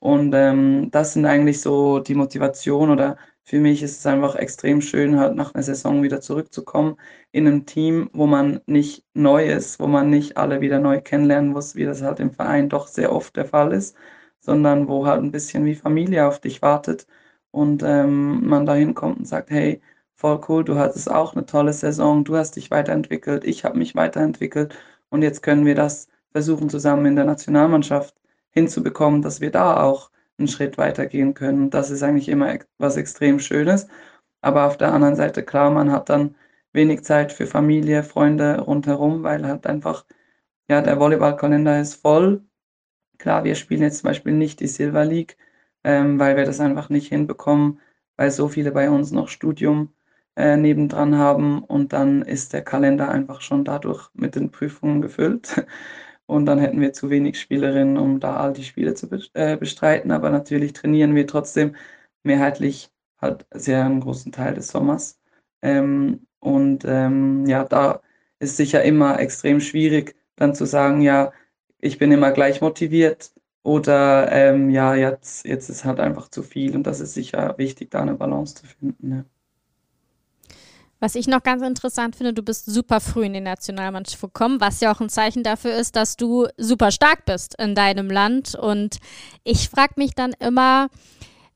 [0.00, 4.80] Und ähm, das sind eigentlich so die Motivation oder für mich ist es einfach extrem
[4.80, 6.96] schön, halt nach einer Saison wieder zurückzukommen
[7.32, 11.50] in einem Team, wo man nicht neu ist, wo man nicht alle wieder neu kennenlernen
[11.50, 13.96] muss, wie das halt im Verein doch sehr oft der Fall ist,
[14.40, 17.06] sondern wo halt ein bisschen wie Familie auf dich wartet
[17.50, 19.80] und ähm, man da hinkommt und sagt, hey,
[20.18, 23.94] voll cool, du hattest auch eine tolle Saison, du hast dich weiterentwickelt, ich habe mich
[23.94, 24.74] weiterentwickelt
[25.10, 28.14] und jetzt können wir das versuchen zusammen in der Nationalmannschaft
[28.50, 31.70] hinzubekommen, dass wir da auch einen Schritt weitergehen können.
[31.70, 33.88] Das ist eigentlich immer was extrem Schönes.
[34.40, 36.36] Aber auf der anderen Seite, klar, man hat dann
[36.72, 40.04] wenig Zeit für Familie, Freunde rundherum, weil halt einfach,
[40.68, 42.44] ja, der Volleyballkalender ist voll.
[43.18, 45.36] Klar, wir spielen jetzt zum Beispiel nicht die Silver League,
[45.84, 47.80] ähm, weil wir das einfach nicht hinbekommen,
[48.16, 49.92] weil so viele bei uns noch Studium
[50.38, 55.66] äh, nebendran haben und dann ist der Kalender einfach schon dadurch mit den Prüfungen gefüllt.
[56.26, 60.10] Und dann hätten wir zu wenig Spielerinnen, um da all die Spiele zu äh, bestreiten.
[60.10, 61.74] Aber natürlich trainieren wir trotzdem
[62.22, 65.18] mehrheitlich halt sehr einen großen Teil des Sommers.
[65.62, 68.02] Ähm, und ähm, ja, da
[68.40, 71.32] ist sicher immer extrem schwierig, dann zu sagen, ja,
[71.80, 76.76] ich bin immer gleich motiviert oder ähm, ja, jetzt, jetzt ist halt einfach zu viel.
[76.76, 79.10] Und das ist sicher wichtig, da eine Balance zu finden.
[79.12, 79.24] Ja.
[81.00, 84.80] Was ich noch ganz interessant finde, du bist super früh in die Nationalmannschaft gekommen, was
[84.80, 88.56] ja auch ein Zeichen dafür ist, dass du super stark bist in deinem Land.
[88.56, 88.98] Und
[89.44, 90.88] ich frage mich dann immer,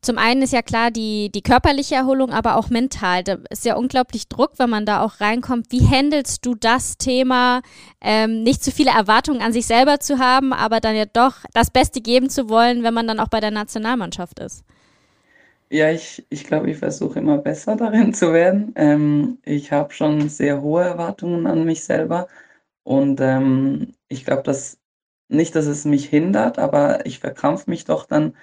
[0.01, 3.25] zum einen ist ja klar die, die körperliche Erholung, aber auch mental.
[3.25, 5.67] Da ist ja unglaublich Druck, wenn man da auch reinkommt.
[5.71, 7.63] Wie handelst du das Thema,
[8.01, 11.71] ähm, nicht zu viele Erwartungen an sich selber zu haben, aber dann ja doch das
[11.71, 14.65] Beste geben zu wollen, wenn man dann auch bei der Nationalmannschaft ist?
[15.75, 18.73] Ja, ich, ich glaube, ich versuche immer besser darin zu werden.
[18.77, 22.29] Ähm, ich habe schon sehr hohe Erwartungen an mich selber
[22.85, 24.79] und ähm, ich glaube, dass
[25.29, 28.37] nicht, dass es mich hindert, aber ich verkrampfe mich doch dann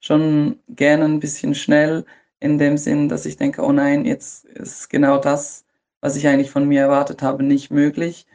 [0.00, 2.04] schon gerne ein bisschen schnell
[2.40, 5.64] in dem Sinn, dass ich denke, oh nein, jetzt ist genau das,
[6.00, 8.26] was ich eigentlich von mir erwartet habe, nicht möglich.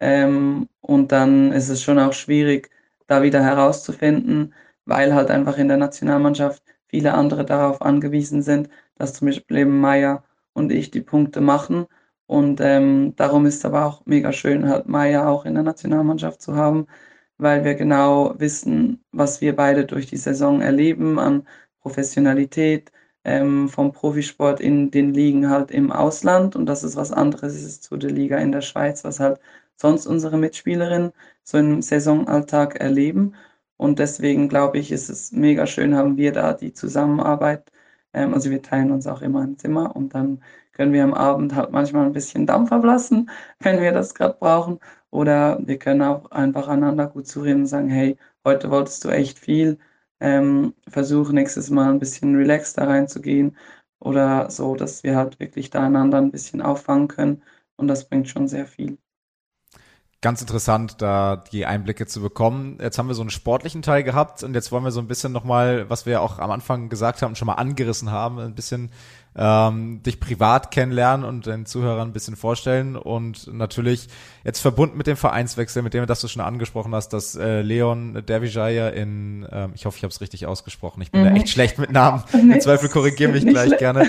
[0.00, 2.70] Ähm, und dann ist es schon auch schwierig,
[3.06, 6.62] da wieder herauszufinden, weil halt einfach in der Nationalmannschaft
[6.96, 11.86] viele andere darauf angewiesen sind, dass zum Beispiel eben Maya und ich die Punkte machen.
[12.26, 16.40] Und ähm, darum ist es aber auch mega schön, halt Maya auch in der Nationalmannschaft
[16.40, 16.86] zu haben,
[17.38, 21.46] weil wir genau wissen, was wir beide durch die Saison erleben an
[21.80, 22.90] Professionalität
[23.24, 26.56] ähm, vom Profisport in den Ligen halt im Ausland.
[26.56, 29.38] Und das ist was anderes ist zu der Liga in der Schweiz, was halt
[29.76, 33.34] sonst unsere Mitspielerinnen so im Saisonalltag erleben.
[33.76, 37.70] Und deswegen glaube ich, ist es mega schön, haben wir da die Zusammenarbeit.
[38.12, 41.54] Ähm, also wir teilen uns auch immer ein Zimmer und dann können wir am Abend
[41.54, 44.80] halt manchmal ein bisschen Dampf ablassen, wenn wir das gerade brauchen.
[45.10, 49.38] Oder wir können auch einfach einander gut zureden und sagen, hey, heute wolltest du echt
[49.38, 49.78] viel.
[50.20, 53.56] Ähm, versuch nächstes Mal ein bisschen relaxed da reinzugehen.
[53.98, 57.42] Oder so, dass wir halt wirklich da einander ein bisschen auffangen können.
[57.76, 58.98] Und das bringt schon sehr viel
[60.26, 62.78] ganz interessant, da die Einblicke zu bekommen.
[62.82, 65.30] Jetzt haben wir so einen sportlichen Teil gehabt und jetzt wollen wir so ein bisschen
[65.30, 68.90] nochmal, was wir auch am Anfang gesagt haben schon mal angerissen haben, ein bisschen
[69.36, 74.08] ähm, dich privat kennenlernen und den Zuhörern ein bisschen vorstellen und natürlich
[74.42, 78.20] jetzt verbunden mit dem Vereinswechsel, mit dem, das du schon angesprochen hast, dass äh, Leon
[78.26, 81.26] Dervijaya in, ähm, ich hoffe, ich habe es richtig ausgesprochen, ich bin mhm.
[81.26, 84.08] da echt schlecht mit Namen, im Zweifel korrigiere mich gleich gerne,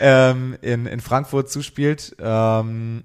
[0.00, 2.14] ähm, in, in Frankfurt zuspielt.
[2.20, 3.02] Ähm,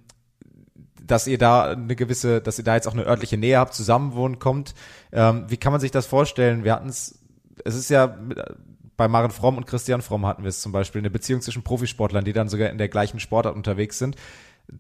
[1.02, 4.40] dass ihr da eine gewisse, dass ihr da jetzt auch eine örtliche Nähe habt, zusammenwohnen
[4.40, 4.74] kommt.
[5.12, 6.64] Ähm, wie kann man sich das vorstellen?
[6.64, 7.20] Wir hatten es,
[7.66, 8.18] es ist ja
[8.98, 12.24] bei Maren Fromm und Christian Fromm hatten wir es zum Beispiel, eine Beziehung zwischen Profisportlern,
[12.24, 14.16] die dann sogar in der gleichen Sportart unterwegs sind,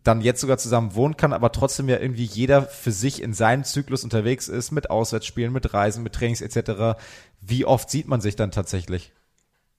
[0.04, 3.64] dann jetzt sogar zusammen wohnen kann, aber trotzdem ja irgendwie jeder für sich in seinem
[3.64, 7.02] Zyklus unterwegs ist, mit Auswärtsspielen, mit Reisen, mit Trainings etc.
[7.42, 9.12] Wie oft sieht man sich dann tatsächlich?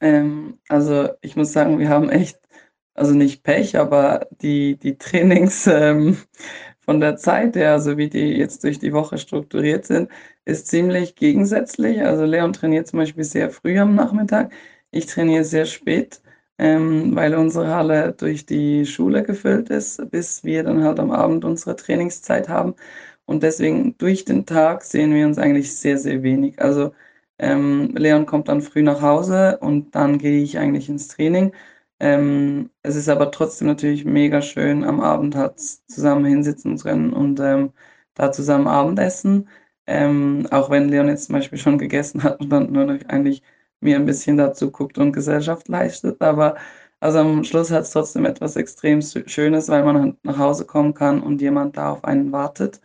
[0.00, 2.41] Ähm, also ich muss sagen, wir haben echt
[2.94, 6.16] also nicht Pech, aber die, die Trainings ähm,
[6.80, 10.10] von der Zeit her, so wie die jetzt durch die Woche strukturiert sind,
[10.44, 12.02] ist ziemlich gegensätzlich.
[12.02, 14.52] Also Leon trainiert zum Beispiel sehr früh am Nachmittag.
[14.90, 16.20] Ich trainiere sehr spät,
[16.58, 21.44] ähm, weil unsere Halle durch die Schule gefüllt ist, bis wir dann halt am Abend
[21.44, 22.74] unsere Trainingszeit haben.
[23.24, 26.60] Und deswegen durch den Tag sehen wir uns eigentlich sehr, sehr wenig.
[26.60, 26.92] Also
[27.38, 31.52] ähm, Leon kommt dann früh nach Hause und dann gehe ich eigentlich ins Training.
[32.02, 37.12] Ähm, es ist aber trotzdem natürlich mega schön, am Abend halt zusammen hinsitzen zu können
[37.14, 37.72] und ähm,
[38.14, 39.48] da zusammen Abendessen.
[39.86, 43.42] Ähm, auch wenn Leon jetzt zum Beispiel schon gegessen hat und dann nur noch eigentlich
[43.80, 46.20] mir ein bisschen dazu guckt und Gesellschaft leistet.
[46.22, 46.56] Aber
[47.00, 50.94] Also am Schluss hat es trotzdem etwas extrem Schönes, weil man halt nach Hause kommen
[50.94, 52.80] kann und jemand da auf einen wartet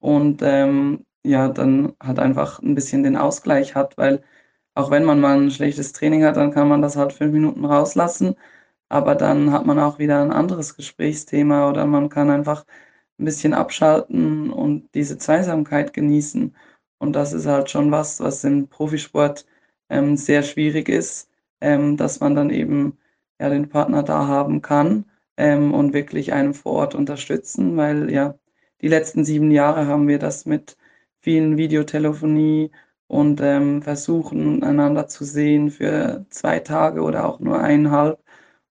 [0.00, 4.22] und ähm, ja, dann halt einfach ein bisschen den Ausgleich hat, weil
[4.74, 7.64] auch wenn man mal ein schlechtes Training hat, dann kann man das halt fünf Minuten
[7.64, 8.36] rauslassen,
[8.92, 12.66] aber dann hat man auch wieder ein anderes Gesprächsthema oder man kann einfach
[13.18, 16.54] ein bisschen abschalten und diese Zweisamkeit genießen.
[16.98, 19.46] Und das ist halt schon was, was im Profisport
[19.88, 22.98] ähm, sehr schwierig ist, ähm, dass man dann eben
[23.40, 28.34] ja den Partner da haben kann ähm, und wirklich einen vor Ort unterstützen, weil ja
[28.82, 30.76] die letzten sieben Jahre haben wir das mit
[31.20, 32.70] vielen Videotelefonie
[33.06, 38.21] und ähm, versuchen einander zu sehen für zwei Tage oder auch nur eineinhalb.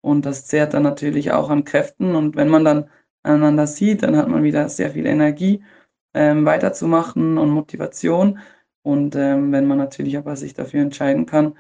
[0.02, 2.16] Und das zehrt dann natürlich auch an Kräften.
[2.16, 2.90] Und wenn man dann
[3.24, 5.64] einander sieht, dann hat man wieder sehr viel Energie
[6.14, 8.40] ähm, weiterzumachen und Motivation.
[8.84, 11.56] Und ähm, wenn man natürlich aber sich dafür entscheiden kann,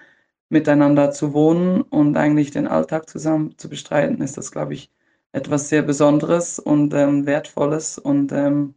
[0.49, 4.91] miteinander zu wohnen und eigentlich den Alltag zusammen zu bestreiten, ist das, glaube ich,
[5.31, 7.97] etwas sehr Besonderes und ähm, Wertvolles.
[7.97, 8.75] Und ähm,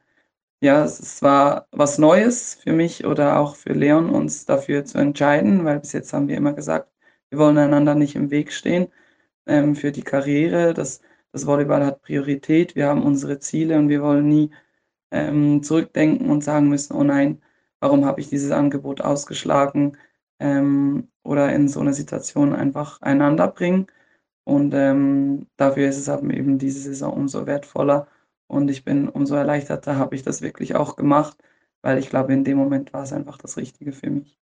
[0.60, 5.64] ja, es war was Neues für mich oder auch für Leon, uns dafür zu entscheiden,
[5.64, 6.90] weil bis jetzt haben wir immer gesagt,
[7.30, 8.88] wir wollen einander nicht im Weg stehen
[9.46, 10.74] ähm, für die Karriere.
[10.74, 11.00] Das,
[11.32, 14.50] das Volleyball hat Priorität, wir haben unsere Ziele und wir wollen nie
[15.10, 17.42] ähm, zurückdenken und sagen müssen, oh nein,
[17.80, 19.96] warum habe ich dieses Angebot ausgeschlagen
[20.40, 23.86] ähm, oder in so eine Situation einfach einander bringen.
[24.44, 28.08] Und ähm, dafür ist es eben diese Saison umso wertvoller.
[28.46, 31.38] Und ich bin umso erleichterter, habe ich das wirklich auch gemacht,
[31.82, 34.38] weil ich glaube, in dem Moment war es einfach das Richtige für mich.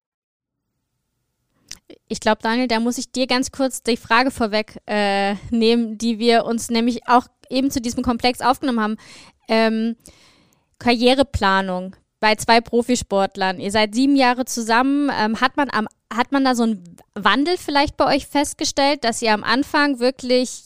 [2.09, 6.19] Ich glaube, Daniel, da muss ich dir ganz kurz die Frage vorweg äh, nehmen, die
[6.19, 8.97] wir uns nämlich auch eben zu diesem Komplex aufgenommen haben.
[9.49, 9.97] Ähm,
[10.79, 13.59] Karriereplanung bei zwei Profisportlern.
[13.59, 15.11] Ihr seid sieben Jahre zusammen.
[15.13, 19.23] Ähm, hat, man am, hat man da so einen Wandel vielleicht bei euch festgestellt, dass
[19.23, 20.65] ihr am Anfang wirklich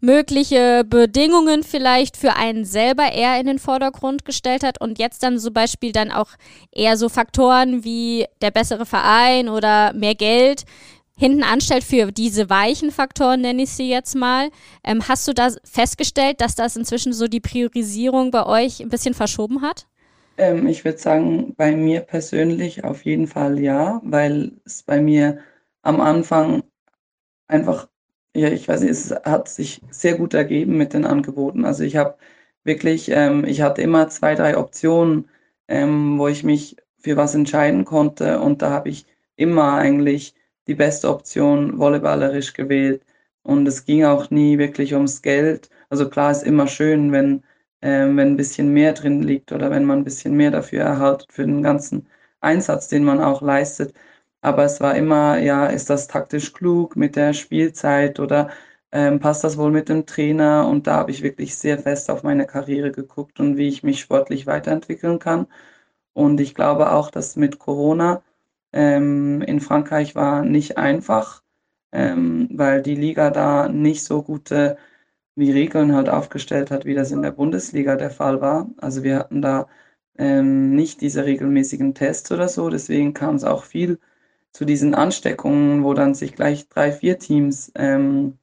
[0.00, 5.38] bestmögliche Bedingungen vielleicht für einen selber eher in den Vordergrund gestellt hat und jetzt dann
[5.38, 6.30] zum Beispiel dann auch
[6.72, 10.64] eher so Faktoren wie der bessere Verein oder mehr Geld
[11.16, 14.50] hinten anstellt für diese weichen Faktoren, nenne ich sie jetzt mal.
[14.84, 19.14] Ähm, hast du da festgestellt, dass das inzwischen so die Priorisierung bei euch ein bisschen
[19.14, 19.88] verschoben hat?
[20.36, 25.40] Ähm, ich würde sagen, bei mir persönlich auf jeden Fall ja, weil es bei mir
[25.82, 26.62] am Anfang
[27.48, 27.88] einfach,
[28.34, 31.64] ja, ich weiß nicht, es hat sich sehr gut ergeben mit den Angeboten.
[31.64, 32.16] Also ich habe
[32.64, 35.28] wirklich, ähm, ich hatte immer zwei, drei Optionen,
[35.68, 40.34] ähm, wo ich mich für was entscheiden konnte und da habe ich immer eigentlich
[40.66, 43.04] die beste Option volleyballerisch gewählt.
[43.42, 45.70] Und es ging auch nie wirklich ums Geld.
[45.88, 47.42] Also klar ist immer schön, wenn,
[47.80, 51.32] äh, wenn ein bisschen mehr drin liegt oder wenn man ein bisschen mehr dafür erhaltet
[51.32, 52.08] für den ganzen
[52.40, 53.94] Einsatz, den man auch leistet.
[54.40, 58.50] Aber es war immer, ja, ist das taktisch klug mit der Spielzeit oder
[58.92, 60.68] ähm, passt das wohl mit dem Trainer?
[60.68, 64.00] Und da habe ich wirklich sehr fest auf meine Karriere geguckt und wie ich mich
[64.00, 65.46] sportlich weiterentwickeln kann.
[66.12, 68.22] Und ich glaube auch, dass mit Corona
[68.72, 71.42] ähm, in Frankreich war nicht einfach,
[71.92, 74.76] ähm, weil die Liga da nicht so gute
[75.36, 78.70] wie Regeln halt aufgestellt hat, wie das in der Bundesliga der Fall war.
[78.78, 79.68] Also wir hatten da
[80.18, 83.98] ähm, nicht diese regelmäßigen Tests oder so, deswegen kam es auch viel
[84.58, 88.38] zu diesen Ansteckungen, wo dann sich gleich drei, vier Teams ähm,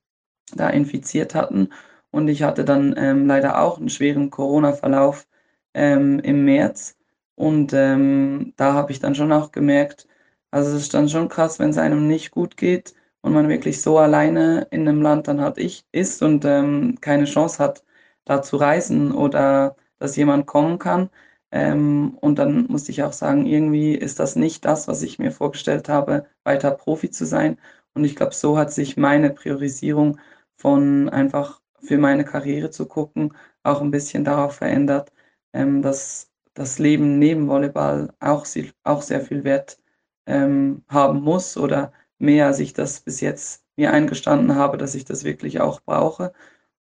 [0.55, 1.71] da infiziert hatten.
[2.09, 5.27] Und ich hatte dann ähm, leider auch einen schweren Corona-Verlauf
[5.73, 6.95] ähm, im März.
[7.35, 10.07] Und ähm, da habe ich dann schon auch gemerkt,
[10.51, 13.81] also es ist dann schon krass, wenn es einem nicht gut geht und man wirklich
[13.81, 17.83] so alleine in einem Land dann halt ich ist und ähm, keine Chance hat,
[18.23, 21.09] da zu reisen oder dass jemand kommen kann.
[21.55, 25.31] Ähm, und dann musste ich auch sagen, irgendwie ist das nicht das, was ich mir
[25.31, 27.57] vorgestellt habe, weiter Profi zu sein.
[27.93, 30.19] Und ich glaube, so hat sich meine Priorisierung
[30.57, 35.13] von einfach für meine Karriere zu gucken, auch ein bisschen darauf verändert,
[35.53, 38.45] ähm, dass das Leben neben Volleyball auch,
[38.83, 39.79] auch sehr viel Wert
[40.25, 45.05] ähm, haben muss oder mehr, als ich das bis jetzt mir eingestanden habe, dass ich
[45.05, 46.33] das wirklich auch brauche.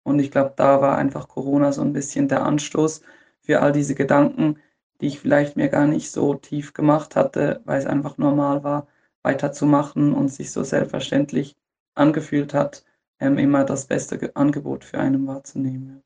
[0.02, 3.02] Und ich glaube, da war einfach Corona so ein bisschen der Anstoß
[3.44, 4.58] für all diese Gedanken,
[5.00, 8.86] die ich vielleicht mir gar nicht so tief gemacht hatte, weil es einfach normal war,
[9.22, 11.56] weiterzumachen und sich so selbstverständlich
[11.94, 12.84] angefühlt hat,
[13.20, 16.03] ähm, immer das beste Angebot für einen wahrzunehmen.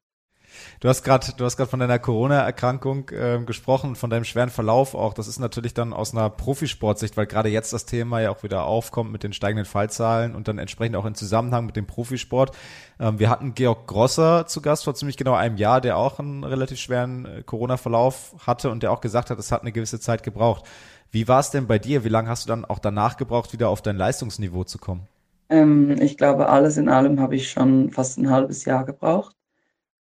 [0.80, 4.94] Du hast gerade, du hast gerade von deiner Corona-Erkrankung äh, gesprochen, von deinem schweren Verlauf
[4.94, 5.12] auch.
[5.12, 8.62] Das ist natürlich dann aus einer Profisportsicht, weil gerade jetzt das Thema ja auch wieder
[8.62, 12.56] aufkommt mit den steigenden Fallzahlen und dann entsprechend auch in Zusammenhang mit dem Profisport.
[13.00, 16.44] Ähm, wir hatten Georg Grosser zu Gast vor ziemlich genau einem Jahr, der auch einen
[16.44, 20.22] relativ schweren äh, Corona-Verlauf hatte und der auch gesagt hat, es hat eine gewisse Zeit
[20.22, 20.64] gebraucht.
[21.10, 22.04] Wie war es denn bei dir?
[22.04, 25.08] Wie lange hast du dann auch danach gebraucht, wieder auf dein Leistungsniveau zu kommen?
[25.48, 29.34] Ähm, ich glaube, alles in allem habe ich schon fast ein halbes Jahr gebraucht.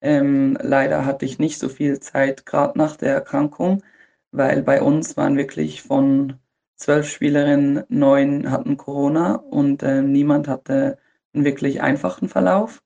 [0.01, 3.83] Ähm, leider hatte ich nicht so viel Zeit, gerade nach der Erkrankung,
[4.31, 6.39] weil bei uns waren wirklich von
[6.75, 10.97] zwölf Spielerinnen neun hatten Corona und äh, niemand hatte
[11.33, 12.83] einen wirklich einfachen Verlauf.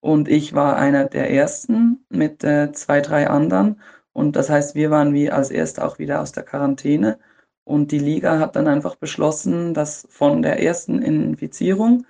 [0.00, 3.80] Und ich war einer der ersten mit äh, zwei, drei anderen.
[4.12, 7.18] Und das heißt, wir waren wie als Erste auch wieder aus der Quarantäne.
[7.64, 12.06] Und die Liga hat dann einfach beschlossen, dass von der ersten Infizierung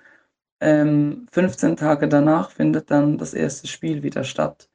[0.63, 4.69] ähm, 15 Tage danach findet dann das erste Spiel wieder statt.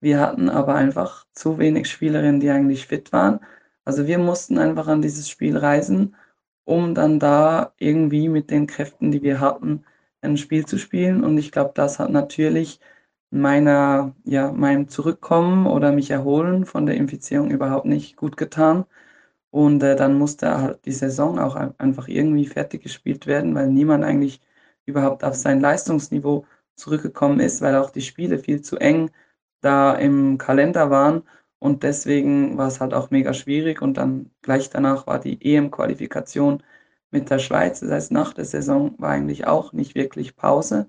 [0.00, 3.40] Wir hatten aber einfach zu wenig Spielerinnen, die eigentlich fit waren.
[3.84, 6.16] Also wir mussten einfach an dieses Spiel reisen,
[6.64, 9.84] um dann da irgendwie mit den Kräften, die wir hatten,
[10.22, 11.24] ein Spiel zu spielen.
[11.24, 12.80] Und ich glaube, das hat natürlich
[13.30, 18.84] meiner, ja, meinem Zurückkommen oder mich erholen von der Infizierung überhaupt nicht gut getan.
[19.50, 24.04] Und äh, dann musste halt die Saison auch einfach irgendwie fertig gespielt werden, weil niemand
[24.04, 24.40] eigentlich
[24.86, 29.10] überhaupt auf sein Leistungsniveau zurückgekommen ist, weil auch die Spiele viel zu eng
[29.60, 31.22] da im Kalender waren.
[31.58, 33.82] Und deswegen war es halt auch mega schwierig.
[33.82, 36.62] Und dann gleich danach war die EM-Qualifikation
[37.10, 37.80] mit der Schweiz.
[37.80, 40.88] Das heißt, nach der Saison war eigentlich auch nicht wirklich Pause.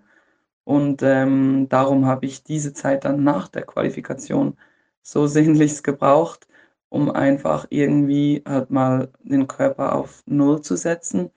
[0.66, 4.58] Und ähm, darum habe ich diese Zeit dann nach der Qualifikation
[5.02, 6.48] so sehnlichst gebraucht,
[6.90, 11.32] um einfach irgendwie halt mal den Körper auf Null zu setzen.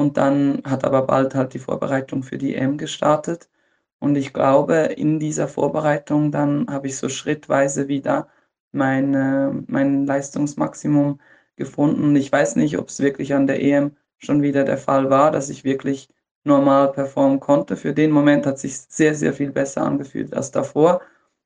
[0.00, 3.50] Und dann hat aber bald halt die Vorbereitung für die EM gestartet.
[3.98, 8.28] Und ich glaube, in dieser Vorbereitung dann habe ich so schrittweise wieder
[8.72, 11.20] mein, äh, mein Leistungsmaximum
[11.56, 12.04] gefunden.
[12.04, 15.30] Und ich weiß nicht, ob es wirklich an der EM schon wieder der Fall war,
[15.32, 16.08] dass ich wirklich
[16.44, 17.76] normal performen konnte.
[17.76, 21.02] Für den Moment hat sich sehr, sehr viel besser angefühlt als davor.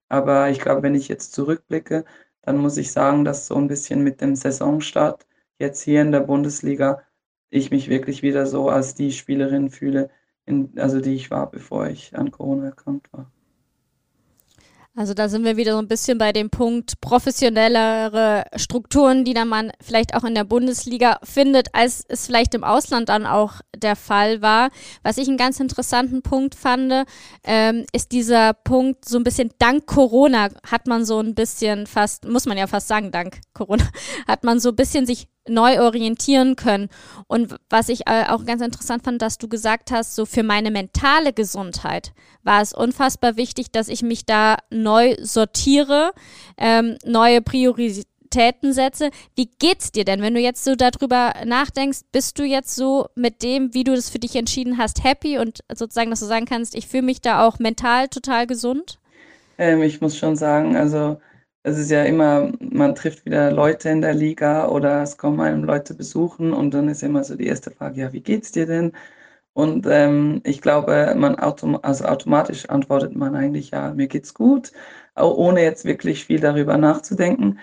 [0.08, 2.04] Aber ich glaube, wenn ich jetzt zurückblicke,
[2.42, 5.26] dann muss ich sagen, dass so ein bisschen mit dem Saisonstart
[5.58, 7.02] jetzt hier in der Bundesliga
[7.54, 10.10] ich mich wirklich wieder so als die Spielerin fühle,
[10.44, 13.30] in, also die ich war, bevor ich an Corona erkrankt war.
[14.96, 19.48] Also da sind wir wieder so ein bisschen bei dem Punkt professionellere Strukturen, die dann
[19.48, 23.96] man vielleicht auch in der Bundesliga findet, als es vielleicht im Ausland dann auch der
[23.96, 24.70] Fall war.
[25.02, 27.06] Was ich einen ganz interessanten Punkt fand,
[27.42, 32.28] ähm, ist dieser Punkt so ein bisschen dank Corona hat man so ein bisschen fast,
[32.28, 33.84] muss man ja fast sagen, dank Corona,
[34.28, 36.88] hat man so ein bisschen sich neu orientieren können.
[37.26, 40.70] Und was ich äh, auch ganz interessant fand, dass du gesagt hast, so für meine
[40.70, 46.12] mentale Gesundheit war es unfassbar wichtig, dass ich mich da neu sortiere,
[46.56, 49.10] ähm, neue Prioritäten setze.
[49.34, 52.00] Wie geht's dir denn, wenn du jetzt so darüber nachdenkst?
[52.12, 55.60] Bist du jetzt so mit dem, wie du das für dich entschieden hast, happy und
[55.72, 58.98] sozusagen, dass du sagen kannst, ich fühle mich da auch mental total gesund?
[59.58, 61.18] Ähm, ich muss schon sagen, also
[61.64, 65.64] es ist ja immer, man trifft wieder Leute in der Liga oder es kommen einem
[65.64, 68.92] Leute besuchen und dann ist immer so die erste Frage, ja, wie geht's dir denn?
[69.54, 74.72] Und ähm, ich glaube, man autom also automatisch antwortet man eigentlich, ja, mir geht's gut,
[75.16, 77.58] ohne jetzt wirklich viel darüber nachzudenken.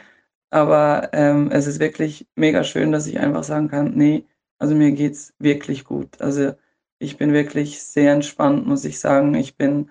[0.50, 4.26] Aber ähm, es ist wirklich mega schön, dass ich einfach sagen kann, nee,
[4.60, 6.22] also mir geht's wirklich gut.
[6.22, 6.54] Also
[7.00, 9.36] ich bin wirklich sehr entspannt, muss ich sagen.
[9.36, 9.90] Ich bin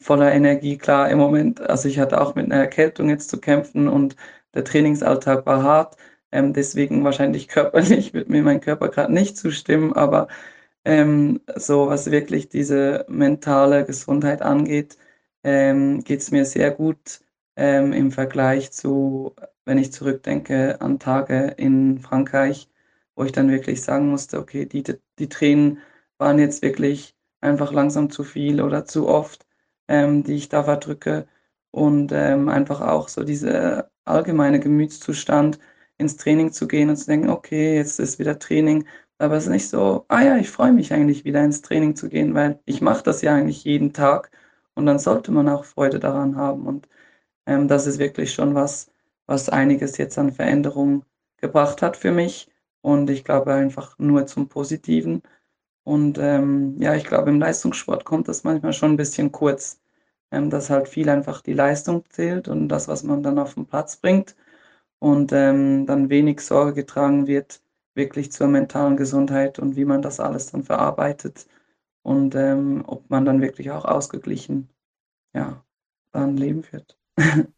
[0.00, 0.78] voller Energie.
[0.78, 4.16] Klar, im Moment, also ich hatte auch mit einer Erkältung jetzt zu kämpfen und
[4.54, 5.96] der Trainingsalltag war hart.
[6.32, 10.28] Ähm, deswegen wahrscheinlich körperlich wird mir mein Körper gerade nicht zustimmen, aber
[10.84, 14.98] ähm, so was wirklich diese mentale Gesundheit angeht,
[15.44, 17.20] ähm, geht es mir sehr gut
[17.56, 22.68] ähm, im Vergleich zu, wenn ich zurückdenke an Tage in Frankreich,
[23.16, 24.82] wo ich dann wirklich sagen musste, okay, die,
[25.18, 25.78] die Tränen
[26.18, 29.43] waren jetzt wirklich einfach langsam zu viel oder zu oft
[29.88, 31.26] ähm, die ich da verdrücke.
[31.70, 35.58] Und ähm, einfach auch so diese allgemeine Gemütszustand
[35.98, 38.86] ins Training zu gehen und zu denken, okay, jetzt ist wieder Training,
[39.18, 42.08] aber es ist nicht so, ah ja, ich freue mich eigentlich wieder ins Training zu
[42.08, 44.30] gehen, weil ich mache das ja eigentlich jeden Tag.
[44.74, 46.66] Und dann sollte man auch Freude daran haben.
[46.66, 46.88] Und
[47.46, 48.90] ähm, das ist wirklich schon was,
[49.26, 51.04] was einiges jetzt an Veränderungen
[51.38, 52.50] gebracht hat für mich.
[52.82, 55.22] Und ich glaube einfach nur zum Positiven
[55.84, 59.80] und ähm, ja, ich glaube, im Leistungssport kommt das manchmal schon ein bisschen kurz,
[60.30, 63.66] ähm, dass halt viel einfach die Leistung zählt und das, was man dann auf den
[63.66, 64.36] Platz bringt.
[64.98, 67.62] Und ähm, dann wenig Sorge getragen wird,
[67.94, 71.46] wirklich zur mentalen Gesundheit und wie man das alles dann verarbeitet
[72.02, 74.70] und ähm, ob man dann wirklich auch ausgeglichen
[75.34, 75.64] ja,
[76.12, 76.98] dann leben wird.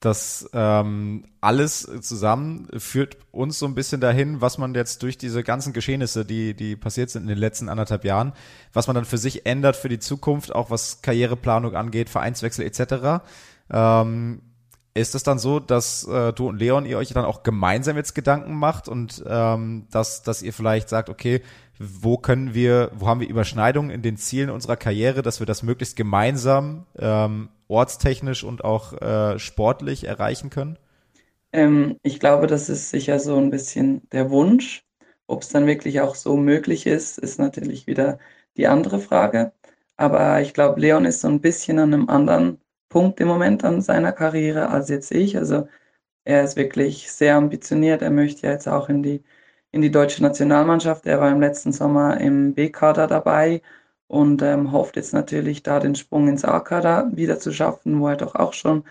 [0.00, 5.42] Das ähm, alles zusammen führt uns so ein bisschen dahin, was man jetzt durch diese
[5.42, 8.32] ganzen Geschehnisse, die, die passiert sind in den letzten anderthalb Jahren,
[8.72, 13.24] was man dann für sich ändert für die Zukunft, auch was Karriereplanung angeht, Vereinswechsel etc.
[13.70, 14.42] Ähm,
[14.94, 18.14] Ist es dann so, dass äh, du und Leon ihr euch dann auch gemeinsam jetzt
[18.14, 21.42] Gedanken macht und ähm, dass, dass ihr vielleicht sagt, okay,
[21.80, 25.64] wo können wir, wo haben wir Überschneidungen in den Zielen unserer Karriere, dass wir das
[25.64, 30.78] möglichst gemeinsam ähm, ortstechnisch und auch äh, sportlich erreichen können?
[31.52, 34.84] Ähm, ich glaube, das ist sicher so ein bisschen der Wunsch.
[35.26, 38.18] Ob es dann wirklich auch so möglich ist, ist natürlich wieder
[38.56, 39.52] die andere Frage.
[39.96, 43.82] Aber ich glaube, Leon ist so ein bisschen an einem anderen Punkt im Moment an
[43.82, 45.36] seiner Karriere als jetzt ich.
[45.36, 45.68] Also
[46.24, 48.02] er ist wirklich sehr ambitioniert.
[48.02, 49.24] Er möchte jetzt auch in die,
[49.72, 51.06] in die deutsche Nationalmannschaft.
[51.06, 53.62] Er war im letzten Sommer im B-Kader dabei
[54.08, 58.16] und ähm, hofft jetzt natürlich da den Sprung ins A-Kader wieder zu schaffen, wo er
[58.16, 58.84] doch auch schon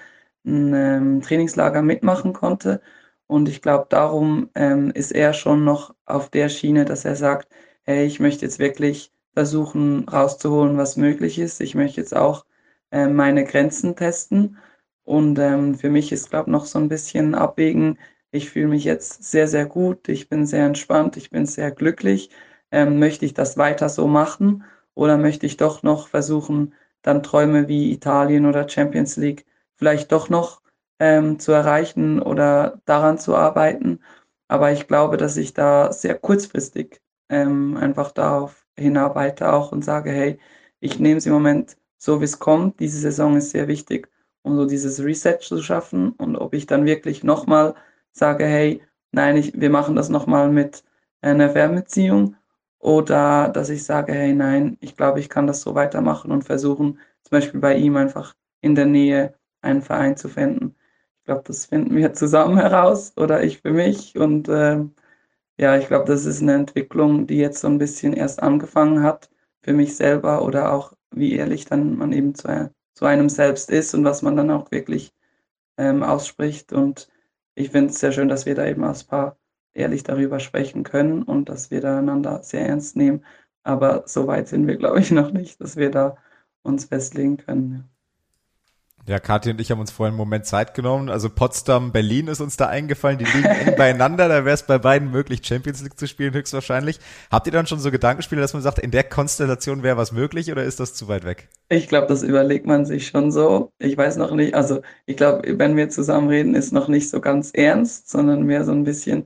[0.46, 2.82] ein ähm, Trainingslager mitmachen konnte.
[3.28, 7.50] Und ich glaube, darum ähm, ist er schon noch auf der Schiene, dass er sagt,
[7.84, 11.62] hey, ich möchte jetzt wirklich versuchen rauszuholen, was möglich ist.
[11.62, 12.46] Ich möchte jetzt auch
[12.92, 14.58] äh, meine Grenzen testen.
[15.04, 17.98] Und ähm, für mich ist, glaube ich, noch so ein bisschen abwägen.
[18.32, 20.10] Ich fühle mich jetzt sehr, sehr gut.
[20.10, 21.18] Ich bin sehr entspannt.
[21.18, 22.30] Ich bin sehr glücklich.
[22.72, 24.64] Ähm, möchte ich das weiter so machen?
[24.98, 26.74] Oder möchte ich doch noch versuchen,
[27.04, 29.46] dann Träume wie Italien oder Champions League
[29.76, 30.62] vielleicht doch noch
[31.00, 34.00] ähm, zu erreichen oder daran zu arbeiten?
[34.48, 40.12] Aber ich glaube, dass ich da sehr kurzfristig ähm, einfach darauf hinarbeite auch und sage,
[40.12, 40.40] hey,
[40.80, 42.80] ich nehme es im Moment so wie es kommt.
[42.80, 44.10] Diese Saison ist sehr wichtig,
[44.42, 46.12] um so dieses Reset zu schaffen.
[46.14, 47.76] Und ob ich dann wirklich nochmal
[48.14, 48.82] sage, hey,
[49.12, 50.84] nein, ich, wir machen das nochmal mit
[51.22, 52.36] einer Fernbeziehung
[52.80, 57.00] oder dass ich sage, hey, nein, ich glaube, ich kann das so weitermachen und versuchen,
[57.24, 60.76] zum Beispiel bei ihm einfach in der Nähe einen Verein zu finden.
[61.20, 64.18] Ich glaube, das finden wir zusammen heraus oder ich für mich.
[64.18, 64.80] Und äh,
[65.58, 69.30] ja, ich glaube, das ist eine Entwicklung, die jetzt so ein bisschen erst angefangen hat
[69.62, 73.94] für mich selber oder auch wie ehrlich dann man eben zu, zu einem selbst ist
[73.96, 75.14] und was man dann auch wirklich
[75.78, 76.74] ähm, ausspricht.
[76.74, 77.10] Und
[77.56, 79.38] ich finde es sehr schön, dass wir da eben als Paar
[79.78, 83.24] ehrlich darüber sprechen können und dass wir da einander sehr ernst nehmen.
[83.64, 86.18] Aber so weit sind wir, glaube ich, noch nicht, dass wir da
[86.64, 87.90] uns festlegen können.
[89.08, 89.20] Ja.
[89.20, 91.10] Kathi und ich haben uns vorhin einen Moment Zeit genommen.
[91.10, 93.18] Also Potsdam, Berlin ist uns da eingefallen.
[93.18, 94.28] Die liegen eng beieinander.
[94.28, 97.00] Da wäre es bei beiden möglich, Champions League zu spielen, höchstwahrscheinlich.
[97.32, 100.52] Habt ihr dann schon so Gedankenspiele, dass man sagt, in der Konstellation wäre was möglich
[100.52, 101.48] oder ist das zu weit weg?
[101.70, 103.72] Ich glaube, das überlegt man sich schon so.
[103.80, 107.22] Ich weiß noch nicht, also ich glaube, wenn wir zusammen reden, ist noch nicht so
[107.22, 109.26] ganz ernst, sondern mehr so ein bisschen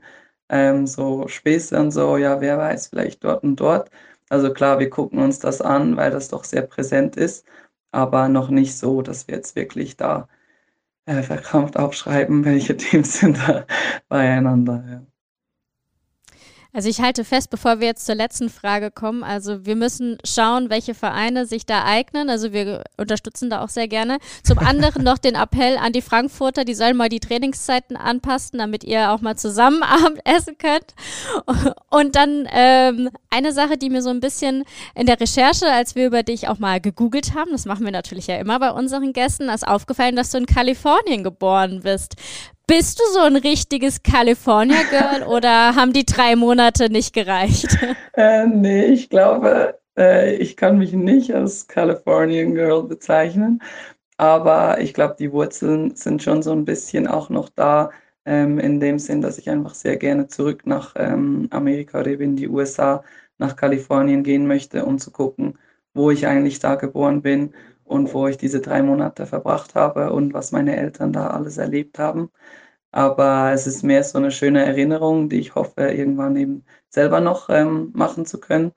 [0.51, 3.89] ähm, so Späße und so, ja, wer weiß, vielleicht dort und dort.
[4.29, 7.45] Also klar, wir gucken uns das an, weil das doch sehr präsent ist
[7.91, 10.27] aber noch nicht so, dass wir jetzt wirklich da
[11.05, 13.65] äh, verkrampft aufschreiben, welche Teams sind da
[14.09, 14.85] beieinander.
[14.89, 15.10] Ja.
[16.73, 20.69] Also ich halte fest, bevor wir jetzt zur letzten Frage kommen, also wir müssen schauen,
[20.69, 22.29] welche Vereine sich da eignen.
[22.29, 24.19] Also wir unterstützen da auch sehr gerne.
[24.43, 28.83] Zum anderen noch den Appell an die Frankfurter, die sollen mal die Trainingszeiten anpassen, damit
[28.85, 30.95] ihr auch mal zusammen Abend essen könnt.
[31.89, 34.63] Und dann ähm, eine Sache, die mir so ein bisschen
[34.95, 38.27] in der Recherche, als wir über dich auch mal gegoogelt haben, das machen wir natürlich
[38.27, 42.15] ja immer bei unseren Gästen, ist aufgefallen, dass du in Kalifornien geboren bist.
[42.71, 47.77] Bist du so ein richtiges California Girl oder haben die drei Monate nicht gereicht?
[48.13, 53.61] Äh, nee, ich glaube, äh, ich kann mich nicht als Californian Girl bezeichnen.
[54.15, 57.89] Aber ich glaube, die Wurzeln sind schon so ein bisschen auch noch da,
[58.25, 62.23] ähm, in dem Sinn, dass ich einfach sehr gerne zurück nach ähm, Amerika oder eben
[62.23, 63.03] in die USA,
[63.37, 65.57] nach Kalifornien gehen möchte, um zu gucken,
[65.93, 67.53] wo ich eigentlich da geboren bin
[67.91, 71.99] und wo ich diese drei Monate verbracht habe und was meine Eltern da alles erlebt
[71.99, 72.29] haben.
[72.91, 77.49] Aber es ist mehr so eine schöne Erinnerung, die ich hoffe, irgendwann eben selber noch
[77.49, 78.73] ähm, machen zu können.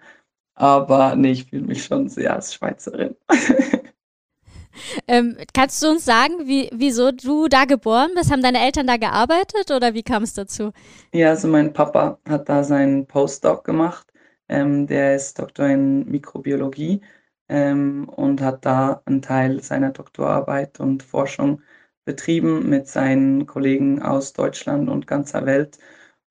[0.55, 3.17] Aber nee, ich fühle mich schon sehr als Schweizerin.
[5.09, 8.31] ähm, kannst du uns sagen, wie, wieso du da geboren bist?
[8.31, 10.73] Haben deine Eltern da gearbeitet oder wie kam es dazu?
[11.13, 14.13] Ja, also mein Papa hat da seinen Postdoc gemacht.
[14.49, 17.01] Ähm, der ist Doktor in Mikrobiologie
[17.49, 21.63] ähm, und hat da einen Teil seiner Doktorarbeit und Forschung
[22.05, 25.79] betrieben mit seinen Kollegen aus Deutschland und ganzer Welt.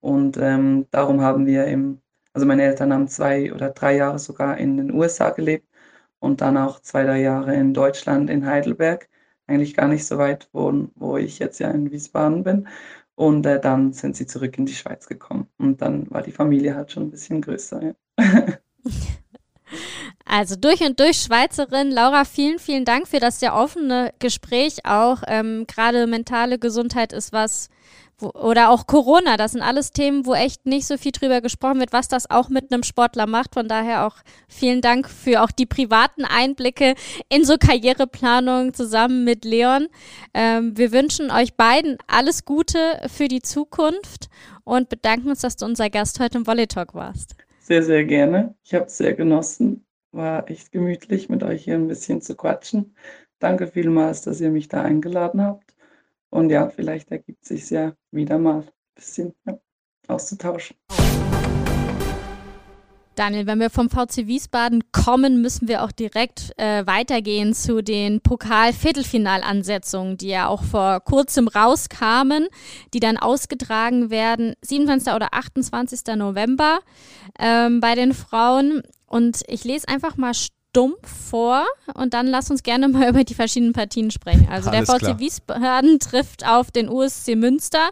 [0.01, 2.01] Und ähm, darum haben wir im,
[2.33, 5.67] also meine Eltern haben zwei oder drei Jahre sogar in den USA gelebt
[6.19, 9.09] und dann auch zwei, drei Jahre in Deutschland, in Heidelberg.
[9.47, 12.67] Eigentlich gar nicht so weit, wo, wo ich jetzt ja in Wiesbaden bin.
[13.15, 15.49] Und äh, dann sind sie zurück in die Schweiz gekommen.
[15.57, 17.95] Und dann war die Familie halt schon ein bisschen größer.
[18.19, 18.57] Ja.
[20.35, 21.91] Also durch und durch Schweizerin.
[21.91, 25.21] Laura, vielen, vielen Dank für das sehr offene Gespräch auch.
[25.27, 27.69] Ähm, Gerade mentale Gesundheit ist was,
[28.19, 31.93] oder auch Corona, das sind alles Themen, wo echt nicht so viel drüber gesprochen wird,
[31.93, 33.53] was das auch mit einem Sportler macht.
[33.53, 34.15] Von daher auch
[34.47, 36.95] vielen Dank für auch die privaten Einblicke
[37.29, 39.87] in so Karriereplanung zusammen mit Leon.
[40.33, 44.29] Ähm, wir wünschen euch beiden alles Gute für die Zukunft
[44.63, 47.35] und bedanken uns, dass du unser Gast heute im Volley Talk warst.
[47.59, 48.55] Sehr, sehr gerne.
[48.63, 49.85] Ich habe es sehr genossen.
[50.13, 52.95] War echt gemütlich, mit euch hier ein bisschen zu quatschen.
[53.39, 55.75] Danke vielmals, dass ihr mich da eingeladen habt.
[56.29, 59.57] Und ja, vielleicht ergibt sich ja wieder mal ein bisschen ja,
[60.07, 60.77] auszutauschen.
[63.15, 68.21] Daniel, wenn wir vom VC Wiesbaden kommen, müssen wir auch direkt äh, weitergehen zu den
[68.21, 72.47] Pokal-Viertelfinalansetzungen, die ja auch vor kurzem rauskamen,
[72.93, 75.11] die dann ausgetragen werden, 27.
[75.13, 76.15] oder 28.
[76.15, 76.81] November
[77.39, 78.83] ähm, bei den Frauen.
[79.13, 83.35] Und ich lese einfach mal stumpf vor und dann lass uns gerne mal über die
[83.35, 84.47] verschiedenen Partien sprechen.
[84.49, 85.19] Also Alles der VC klar.
[85.19, 87.91] Wiesbaden trifft auf den USC Münster.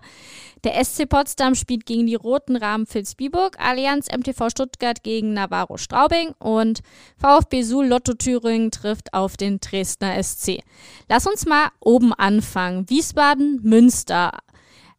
[0.64, 6.34] Der SC Potsdam spielt gegen die Roten Rahmen Vilsbiburg, Allianz MTV Stuttgart gegen Navarro Straubing
[6.40, 6.80] und
[7.18, 10.64] VfB Suhl Lotto Thüringen trifft auf den Dresdner SC.
[11.08, 12.90] Lass uns mal oben anfangen.
[12.90, 14.32] Wiesbaden, Münster.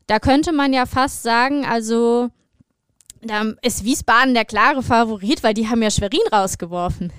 [0.06, 2.30] Da könnte man ja fast sagen, also
[3.22, 7.12] da ist Wiesbaden der klare Favorit, weil die haben ja Schwerin rausgeworfen.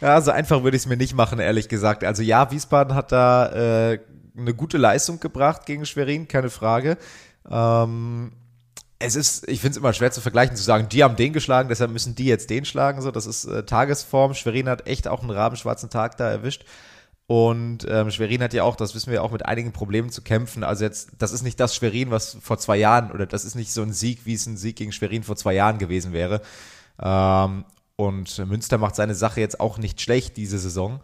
[0.00, 2.04] Ja, so einfach würde ich es mir nicht machen, ehrlich gesagt.
[2.04, 3.98] Also ja, Wiesbaden hat da äh,
[4.36, 6.96] eine gute Leistung gebracht gegen Schwerin, keine Frage.
[7.50, 8.32] Ähm,
[9.00, 11.68] es ist, ich finde es immer schwer zu vergleichen, zu sagen, die haben den geschlagen,
[11.68, 13.00] deshalb müssen die jetzt den schlagen.
[13.00, 14.34] So, das ist äh, Tagesform.
[14.34, 16.64] Schwerin hat echt auch einen rabenschwarzen Tag da erwischt.
[17.30, 20.64] Und ähm, Schwerin hat ja auch, das wissen wir auch, mit einigen Problemen zu kämpfen.
[20.64, 23.70] Also jetzt, das ist nicht das Schwerin, was vor zwei Jahren, oder das ist nicht
[23.70, 26.40] so ein Sieg, wie es ein Sieg gegen Schwerin vor zwei Jahren gewesen wäre.
[26.98, 27.66] Ähm,
[27.96, 31.00] und Münster macht seine Sache jetzt auch nicht schlecht diese Saison.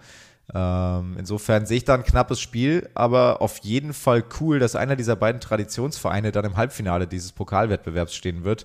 [0.55, 4.97] Ähm, insofern sehe ich da ein knappes Spiel, aber auf jeden Fall cool, dass einer
[4.97, 8.65] dieser beiden Traditionsvereine dann im Halbfinale dieses Pokalwettbewerbs stehen wird.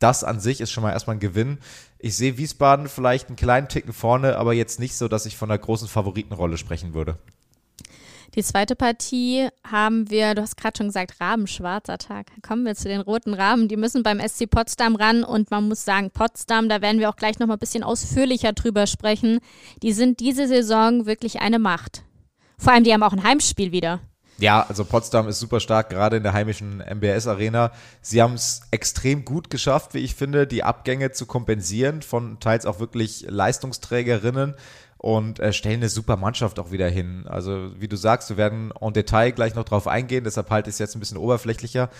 [0.00, 1.58] Das an sich ist schon mal erstmal ein Gewinn.
[1.98, 5.50] Ich sehe Wiesbaden vielleicht einen kleinen Ticken vorne, aber jetzt nicht so, dass ich von
[5.50, 7.18] einer großen Favoritenrolle sprechen würde.
[8.36, 12.28] Die zweite Partie haben wir, du hast gerade schon gesagt, Rabenschwarzer Tag.
[12.46, 13.66] Kommen wir zu den roten Raben.
[13.66, 17.16] Die müssen beim SC Potsdam ran und man muss sagen, Potsdam, da werden wir auch
[17.16, 19.40] gleich nochmal ein bisschen ausführlicher drüber sprechen.
[19.82, 22.04] Die sind diese Saison wirklich eine Macht.
[22.56, 24.00] Vor allem, die haben auch ein Heimspiel wieder.
[24.40, 27.72] Ja, also Potsdam ist super stark, gerade in der heimischen MBS-Arena.
[28.00, 32.64] Sie haben es extrem gut geschafft, wie ich finde, die Abgänge zu kompensieren von teils
[32.64, 34.54] auch wirklich Leistungsträgerinnen
[34.96, 37.26] und äh, stellen eine super Mannschaft auch wieder hin.
[37.28, 40.74] Also wie du sagst, wir werden en Detail gleich noch drauf eingehen, deshalb halte ich
[40.74, 41.90] es jetzt ein bisschen oberflächlicher.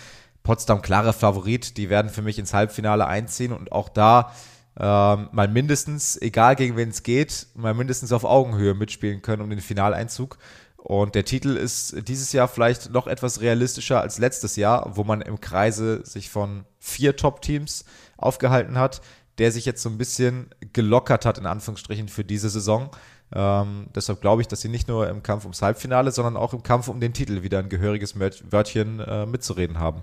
[0.41, 4.31] Potsdam klarer Favorit, die werden für mich ins Halbfinale einziehen und auch da
[4.79, 9.49] ähm, mal mindestens, egal gegen wen es geht, mal mindestens auf Augenhöhe mitspielen können um
[9.49, 10.37] den Finaleinzug.
[10.83, 15.21] Und der Titel ist dieses Jahr vielleicht noch etwas realistischer als letztes Jahr, wo man
[15.21, 17.85] im Kreise sich von vier Top-Teams
[18.17, 19.01] aufgehalten hat
[19.37, 22.89] der sich jetzt so ein bisschen gelockert hat, in Anführungsstrichen, für diese Saison.
[23.33, 26.63] Ähm, deshalb glaube ich, dass sie nicht nur im Kampf ums Halbfinale, sondern auch im
[26.63, 30.01] Kampf um den Titel wieder ein gehöriges Wörtchen äh, mitzureden haben.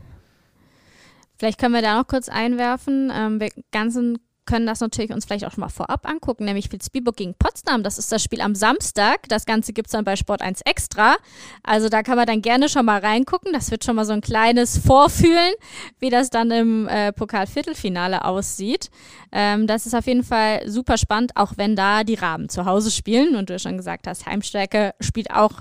[1.38, 3.12] Vielleicht können wir da noch kurz einwerfen.
[3.14, 4.18] Ähm, wir ganzen
[4.48, 7.82] können das natürlich uns vielleicht auch schon mal vorab angucken, nämlich Vilsbiburg gegen Potsdam.
[7.82, 9.28] Das ist das Spiel am Samstag.
[9.28, 11.16] Das Ganze gibt es dann bei Sport 1 Extra.
[11.62, 13.52] Also da kann man dann gerne schon mal reingucken.
[13.52, 15.52] Das wird schon mal so ein kleines Vorfühlen,
[15.98, 18.88] wie das dann im äh, Pokal-Viertelfinale aussieht.
[19.32, 22.90] Ähm, das ist auf jeden Fall super spannend, auch wenn da die Raben zu Hause
[22.90, 23.36] spielen.
[23.36, 25.60] Und du schon gesagt hast, Heimstärke spielt auch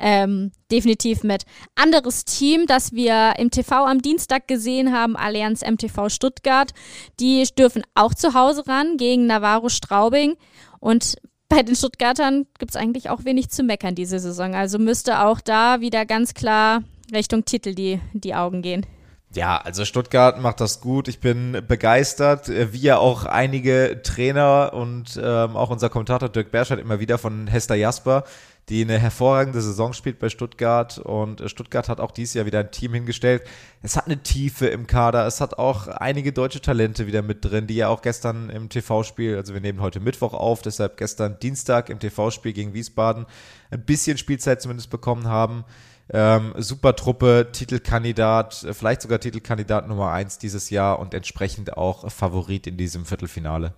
[0.00, 1.44] ähm, definitiv mit.
[1.76, 6.72] Anderes Team, das wir im TV am Dienstag gesehen haben, Allianz MTV Stuttgart,
[7.20, 10.36] die dürfen auch zu Hause ran gegen Navarro Straubing.
[10.80, 11.16] Und
[11.50, 14.54] bei den Stuttgartern gibt es eigentlich auch wenig zu meckern diese Saison.
[14.54, 18.86] Also müsste auch da wieder ganz klar Richtung Titel die, die Augen gehen.
[19.34, 21.08] Ja, also Stuttgart macht das gut.
[21.08, 26.78] Ich bin begeistert, wie ja auch einige Trainer und ähm, auch unser Kommentator Dirk Berschert
[26.78, 28.24] immer wieder von Hester Jasper,
[28.68, 30.98] die eine hervorragende Saison spielt bei Stuttgart.
[30.98, 33.42] Und äh, Stuttgart hat auch dieses Jahr wieder ein Team hingestellt.
[33.82, 35.26] Es hat eine Tiefe im Kader.
[35.26, 39.36] Es hat auch einige deutsche Talente wieder mit drin, die ja auch gestern im TV-Spiel,
[39.36, 43.26] also wir nehmen heute Mittwoch auf, deshalb gestern Dienstag im TV-Spiel gegen Wiesbaden
[43.70, 45.64] ein bisschen Spielzeit zumindest bekommen haben.
[46.10, 52.10] Ähm, super Truppe, Titelkandidat, äh, vielleicht sogar Titelkandidat Nummer 1 dieses Jahr und entsprechend auch
[52.10, 53.74] Favorit in diesem Viertelfinale.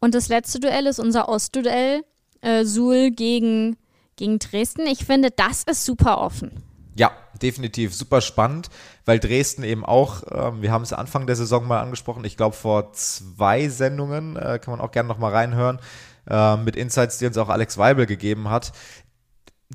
[0.00, 2.02] Und das letzte Duell ist unser Ostduell,
[2.40, 3.76] äh, Suhl gegen,
[4.16, 4.86] gegen Dresden.
[4.86, 6.62] Ich finde, das ist super offen.
[6.96, 8.68] Ja, definitiv super spannend,
[9.06, 12.56] weil Dresden eben auch, ähm, wir haben es Anfang der Saison mal angesprochen, ich glaube
[12.56, 15.78] vor zwei Sendungen, äh, kann man auch gerne nochmal reinhören,
[16.28, 18.72] äh, mit Insights, die uns auch Alex Weibel gegeben hat.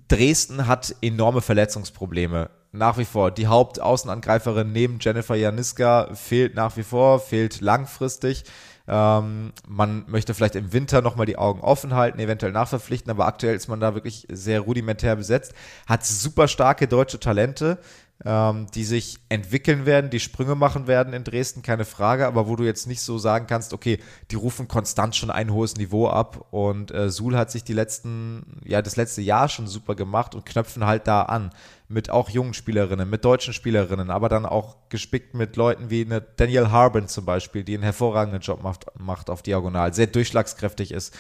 [0.08, 2.50] Dresden hat enorme Verletzungsprobleme.
[2.72, 3.32] nach wie vor.
[3.32, 8.44] Die Hauptaußenangreiferin neben Jennifer Janiska fehlt nach wie vor, fehlt langfristig.
[8.88, 13.56] Ähm, man möchte vielleicht im Winter nochmal die Augen offen halten, eventuell nachverpflichten, aber aktuell
[13.56, 15.54] ist man da wirklich sehr rudimentär besetzt.
[15.88, 17.80] Hat super starke deutsche Talente,
[18.24, 22.56] ähm, die sich entwickeln werden, die Sprünge machen werden in Dresden, keine Frage, aber wo
[22.56, 24.00] du jetzt nicht so sagen kannst, okay,
[24.32, 28.62] die rufen konstant schon ein hohes Niveau ab und äh, Suhl hat sich die letzten,
[28.64, 31.52] ja, das letzte Jahr schon super gemacht und knöpfen halt da an
[31.90, 36.22] mit auch jungen Spielerinnen, mit deutschen Spielerinnen, aber dann auch gespickt mit Leuten wie eine
[36.22, 41.14] Danielle Harbin zum Beispiel, die einen hervorragenden Job macht, macht auf Diagonal, sehr durchschlagskräftig ist,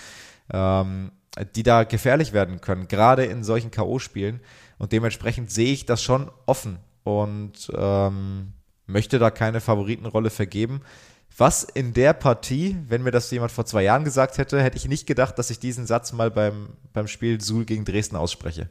[0.52, 1.12] ähm,
[1.56, 4.40] die da gefährlich werden können, gerade in solchen K.O.-Spielen.
[4.78, 8.52] Und dementsprechend sehe ich das schon offen und ähm,
[8.88, 10.82] möchte da keine Favoritenrolle vergeben.
[11.38, 14.88] Was in der Partie, wenn mir das jemand vor zwei Jahren gesagt hätte, hätte ich
[14.88, 18.70] nicht gedacht, dass ich diesen Satz mal beim, beim Spiel Suhl gegen Dresden ausspreche.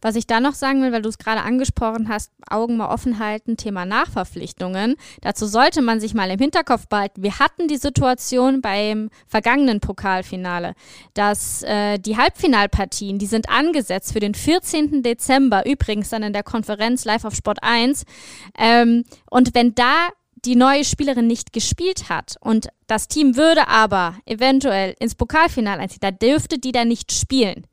[0.00, 3.18] Was ich da noch sagen will, weil du es gerade angesprochen hast, Augen mal offen
[3.18, 4.96] halten, Thema Nachverpflichtungen.
[5.20, 7.22] Dazu sollte man sich mal im Hinterkopf behalten.
[7.22, 10.74] Wir hatten die Situation beim vergangenen Pokalfinale,
[11.14, 15.02] dass äh, die Halbfinalpartien, die sind angesetzt für den 14.
[15.02, 18.04] Dezember, übrigens dann in der Konferenz live auf Sport 1.
[18.58, 20.08] Ähm, und wenn da
[20.44, 26.00] die neue Spielerin nicht gespielt hat und das Team würde aber eventuell ins Pokalfinale einziehen,
[26.00, 27.66] da dürfte die dann nicht spielen.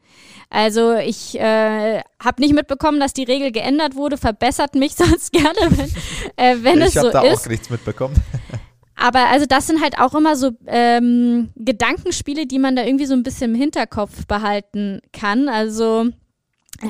[0.50, 4.18] Also ich äh, habe nicht mitbekommen, dass die Regel geändert wurde.
[4.18, 5.92] Verbessert mich sonst gerne, wenn,
[6.38, 7.08] äh, wenn es so ist.
[7.08, 8.16] Ich habe da auch nichts mitbekommen.
[9.00, 13.14] Aber also das sind halt auch immer so ähm, Gedankenspiele, die man da irgendwie so
[13.14, 15.50] ein bisschen im Hinterkopf behalten kann.
[15.50, 16.08] Also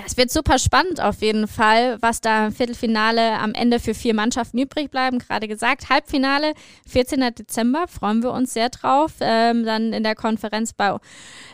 [0.05, 4.13] es wird super spannend auf jeden Fall, was da im Viertelfinale am Ende für vier
[4.13, 5.19] Mannschaften übrig bleiben.
[5.19, 6.53] Gerade gesagt, Halbfinale,
[6.87, 7.21] 14.
[7.33, 9.13] Dezember, freuen wir uns sehr drauf.
[9.21, 10.95] Ähm, dann in der Konferenz bei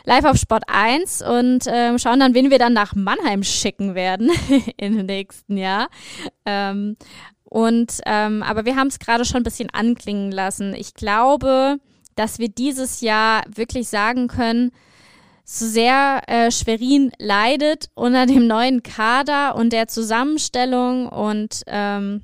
[0.04, 4.30] Live auf Sport 1 und ähm, schauen dann, wen wir dann nach Mannheim schicken werden
[4.76, 5.88] im nächsten Jahr.
[6.44, 6.96] Ähm,
[7.44, 10.74] und ähm, aber wir haben es gerade schon ein bisschen anklingen lassen.
[10.74, 11.78] Ich glaube,
[12.16, 14.72] dass wir dieses Jahr wirklich sagen können,
[15.44, 22.22] sehr äh, Schwerin leidet unter dem neuen Kader und der Zusammenstellung und ähm,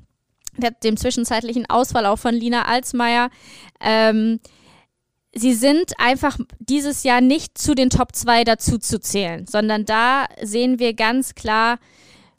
[0.57, 3.29] der, dem zwischenzeitlichen Ausfall auch von Lina Alsmeier.
[3.79, 4.39] Ähm,
[5.33, 10.25] sie sind einfach dieses Jahr nicht zu den Top 2 dazu zu zählen, sondern da
[10.41, 11.77] sehen wir ganz klar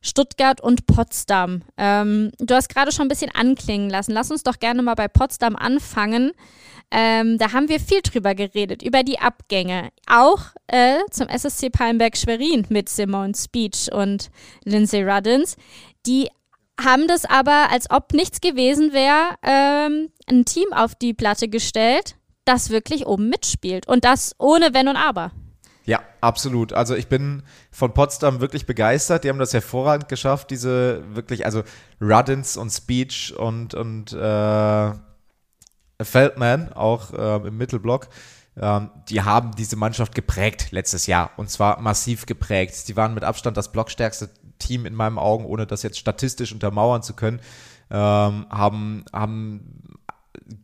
[0.00, 1.62] Stuttgart und Potsdam.
[1.76, 4.12] Ähm, du hast gerade schon ein bisschen anklingen lassen.
[4.12, 6.32] Lass uns doch gerne mal bei Potsdam anfangen.
[6.94, 9.88] Ähm, da haben wir viel drüber geredet, über die Abgänge.
[10.06, 14.30] Auch äh, zum SSC Palmberg Schwerin mit Simone Speech und
[14.64, 15.56] Lindsay Ruddins.
[16.04, 16.28] Die
[16.78, 22.16] haben das aber, als ob nichts gewesen wäre, ähm, ein Team auf die Platte gestellt,
[22.44, 23.88] das wirklich oben mitspielt.
[23.88, 25.32] Und das ohne Wenn und Aber.
[25.86, 26.74] Ja, absolut.
[26.74, 29.24] Also ich bin von Potsdam wirklich begeistert.
[29.24, 31.62] Die haben das hervorragend geschafft, diese wirklich, also
[32.02, 34.92] Ruddins und Speech und, und äh,
[36.04, 38.08] Feldman, auch äh, im Mittelblock,
[38.60, 42.88] ähm, die haben diese Mannschaft geprägt letztes Jahr und zwar massiv geprägt.
[42.88, 47.02] Die waren mit Abstand das blockstärkste Team in meinen Augen, ohne das jetzt statistisch untermauern
[47.02, 47.40] zu können,
[47.90, 49.98] ähm, haben, haben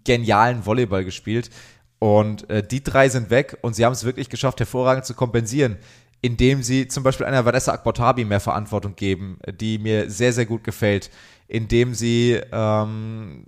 [0.05, 1.51] genialen Volleyball gespielt.
[1.99, 5.79] Und äh, die drei sind weg und sie haben es wirklich geschafft, hervorragend zu kompensieren,
[6.21, 10.63] indem sie zum Beispiel einer Vanessa Akbotabi mehr Verantwortung geben, die mir sehr, sehr gut
[10.63, 11.11] gefällt
[11.49, 13.47] indem sie ähm,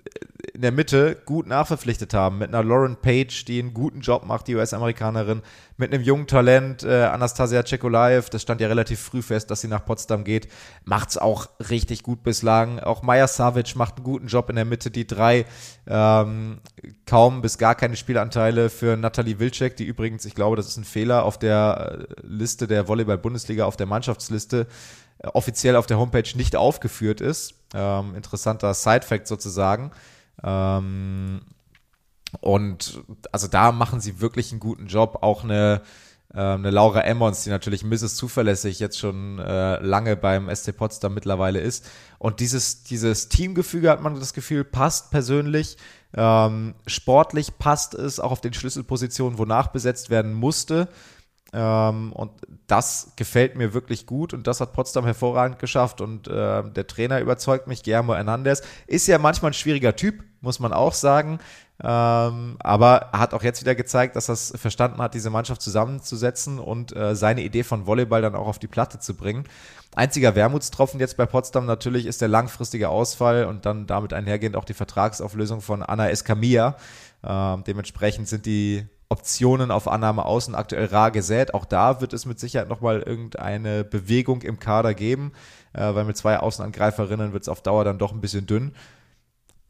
[0.55, 2.39] in der Mitte gut nachverpflichtet haben.
[2.39, 5.43] Mit einer Lauren Page, die einen guten Job macht, die US-Amerikanerin.
[5.77, 9.69] Mit einem jungen Talent, äh, Anastasia Czekolaev, das stand ja relativ früh fest, dass sie
[9.69, 10.49] nach Potsdam geht.
[10.85, 12.81] Macht's auch richtig gut bislang.
[12.81, 14.91] Auch Maya Savic macht einen guten Job in der Mitte.
[14.91, 15.45] Die drei
[15.87, 16.61] ähm,
[17.07, 20.85] kaum bis gar keine Spielanteile für Natalie Wilczek, die übrigens, ich glaube, das ist ein
[20.85, 24.67] Fehler auf der äh, Liste der Volleyball-Bundesliga, auf der Mannschaftsliste
[25.29, 27.55] offiziell auf der Homepage nicht aufgeführt ist.
[27.75, 29.91] Ähm, interessanter Side-Fact sozusagen.
[30.43, 31.43] Ähm,
[32.41, 33.03] und
[33.33, 35.19] also da machen sie wirklich einen guten Job.
[35.23, 35.83] Auch eine,
[36.33, 38.17] äh, eine Laura Emmons, die natürlich Mrs.
[38.17, 41.89] Zuverlässig jetzt schon äh, lange beim SC Potsdam mittlerweile ist.
[42.19, 45.77] Und dieses, dieses Teamgefüge hat man das Gefühl, passt persönlich.
[46.15, 50.89] Ähm, sportlich passt es auch auf den Schlüsselpositionen, wo nachbesetzt werden musste.
[51.53, 52.31] Ähm, und
[52.67, 57.21] das gefällt mir wirklich gut und das hat Potsdam hervorragend geschafft und äh, der Trainer
[57.21, 58.63] überzeugt mich, Guillermo Hernandez.
[58.87, 61.41] Ist ja manchmal ein schwieriger Typ, muss man auch sagen.
[61.83, 65.63] Ähm, aber er hat auch jetzt wieder gezeigt, dass er es verstanden hat, diese Mannschaft
[65.63, 69.45] zusammenzusetzen und äh, seine Idee von Volleyball dann auch auf die Platte zu bringen.
[69.95, 74.65] Einziger Wermutstropfen jetzt bei Potsdam natürlich ist der langfristige Ausfall und dann damit einhergehend auch
[74.65, 76.77] die Vertragsauflösung von Anna Escamilla.
[77.25, 81.53] Ähm, dementsprechend sind die Optionen auf Annahme außen aktuell rar gesät.
[81.53, 85.33] Auch da wird es mit Sicherheit nochmal irgendeine Bewegung im Kader geben,
[85.73, 88.73] äh, weil mit zwei Außenangreiferinnen wird es auf Dauer dann doch ein bisschen dünn.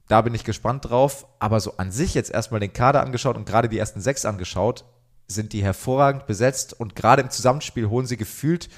[0.08, 1.26] Da bin ich gespannt drauf.
[1.38, 4.84] Aber so an sich jetzt erstmal den Kader angeschaut und gerade die ersten sechs angeschaut,
[5.26, 8.68] sind die hervorragend besetzt und gerade im Zusammenspiel holen sie gefühlt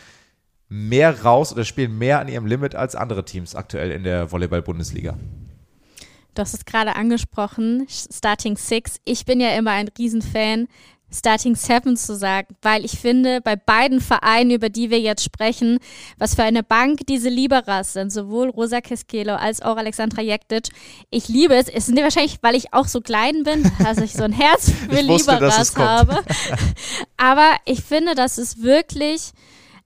[0.69, 5.19] mehr raus oder spielen mehr an ihrem Limit als andere Teams aktuell in der Volleyball-Bundesliga.
[6.35, 8.97] Du hast es gerade angesprochen, Starting Six.
[9.05, 10.67] Ich bin ja immer ein Riesenfan,
[11.15, 15.79] Starting Seven zu sagen, weil ich finde, bei beiden Vereinen, über die wir jetzt sprechen,
[16.17, 20.69] was für eine Bank diese Liberas sind, sowohl Rosa Keskelo als auch Alexandra Jektic.
[21.11, 21.69] Ich liebe es.
[21.69, 25.07] Es sind wahrscheinlich, weil ich auch so klein bin, dass ich so ein Herz für
[25.07, 26.23] wusste, Liberas habe.
[27.19, 29.33] Aber ich finde, das ist wirklich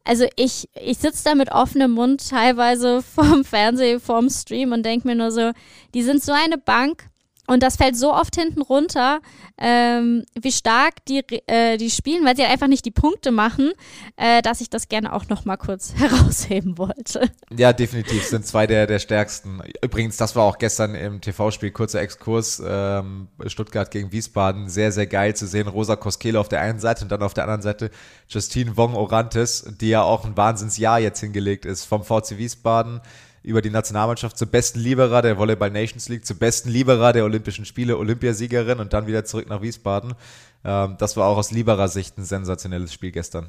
[0.07, 5.07] also ich, ich sitze da mit offenem Mund teilweise vorm Fernseher, vorm Stream und denke
[5.09, 5.53] mir nur so,
[5.95, 7.09] die sind so eine Bank,
[7.47, 9.21] und das fällt so oft hinten runter,
[9.59, 13.73] ähm, wie stark die, äh, die spielen, weil sie einfach nicht die Punkte machen,
[14.17, 17.31] äh, dass ich das gerne auch noch mal kurz herausheben wollte.
[17.57, 19.63] Ja, definitiv sind zwei der, der stärksten.
[19.83, 25.07] Übrigens, das war auch gestern im TV-Spiel, kurzer Exkurs, ähm, Stuttgart gegen Wiesbaden, sehr, sehr
[25.07, 25.69] geil zu sehen.
[25.69, 27.91] Rosa Koskele auf der einen Seite und dann auf der anderen Seite
[28.29, 33.01] Justine Wong-Orantes, die ja auch ein Wahnsinnsjahr jetzt hingelegt ist vom VC Wiesbaden
[33.47, 37.65] über die Nationalmannschaft zur besten Liberer der Volleyball Nations League, zur besten Liberer der Olympischen
[37.65, 40.15] Spiele, Olympiasiegerin und dann wieder zurück nach Wiesbaden.
[40.65, 43.49] Ähm, das war auch aus Liberer Sicht ein sensationelles Spiel gestern.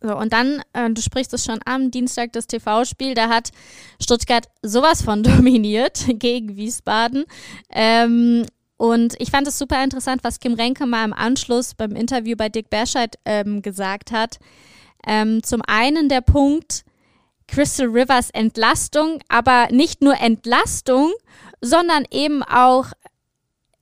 [0.00, 3.50] So, und dann, äh, du sprichst es schon am Dienstag, das TV-Spiel, da hat
[4.00, 7.24] Stuttgart sowas von dominiert gegen Wiesbaden.
[7.70, 8.46] Ähm,
[8.78, 12.48] und ich fand es super interessant, was Kim Renke mal im Anschluss beim Interview bei
[12.48, 14.38] Dick Berscheid ähm, gesagt hat.
[15.06, 16.84] Ähm, zum einen der Punkt,
[17.52, 21.12] Crystal Rivers Entlastung, aber nicht nur Entlastung,
[21.60, 22.86] sondern eben auch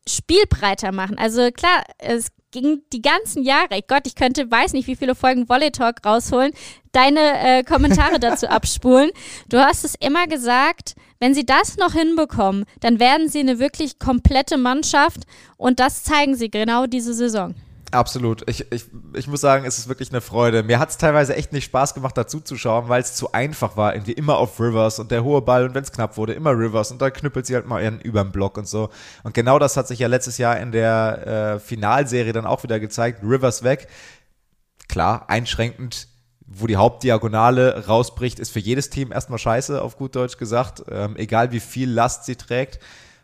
[0.09, 1.19] spielbreiter machen.
[1.19, 5.49] Also klar, es ging die ganzen Jahre, Gott, ich könnte, weiß nicht, wie viele Folgen
[5.49, 6.53] Volley Talk rausholen,
[6.91, 9.11] deine äh, Kommentare dazu abspulen.
[9.49, 14.01] Du hast es immer gesagt, wenn sie das noch hinbekommen, dann werden sie eine wirklich
[14.01, 15.21] komplette Mannschaft
[15.57, 17.55] und das zeigen sie genau diese Saison.
[17.93, 18.49] Absolut.
[18.49, 20.63] Ich, ich, ich muss sagen, es ist wirklich eine Freude.
[20.63, 23.77] Mir hat es teilweise echt nicht Spaß gemacht, dazu zu schauen, weil es zu einfach
[23.77, 23.95] war.
[23.95, 26.93] Irgendwie immer auf Rivers und der hohe Ball und wenn es knapp wurde, immer Rivers
[26.93, 28.91] und da knüppelt sie halt mal ihren überm Block und so.
[29.25, 32.79] Und genau das hat sich ja letztes Jahr in der äh, Finalserie dann auch wieder
[32.79, 33.23] gezeigt.
[33.25, 33.89] Rivers weg.
[34.89, 36.09] Klar, einschränkend
[36.53, 40.83] wo die Hauptdiagonale rausbricht, ist für jedes Team erstmal scheiße, auf gut Deutsch gesagt.
[40.91, 42.81] Ähm, egal wie viel Last sie trägt.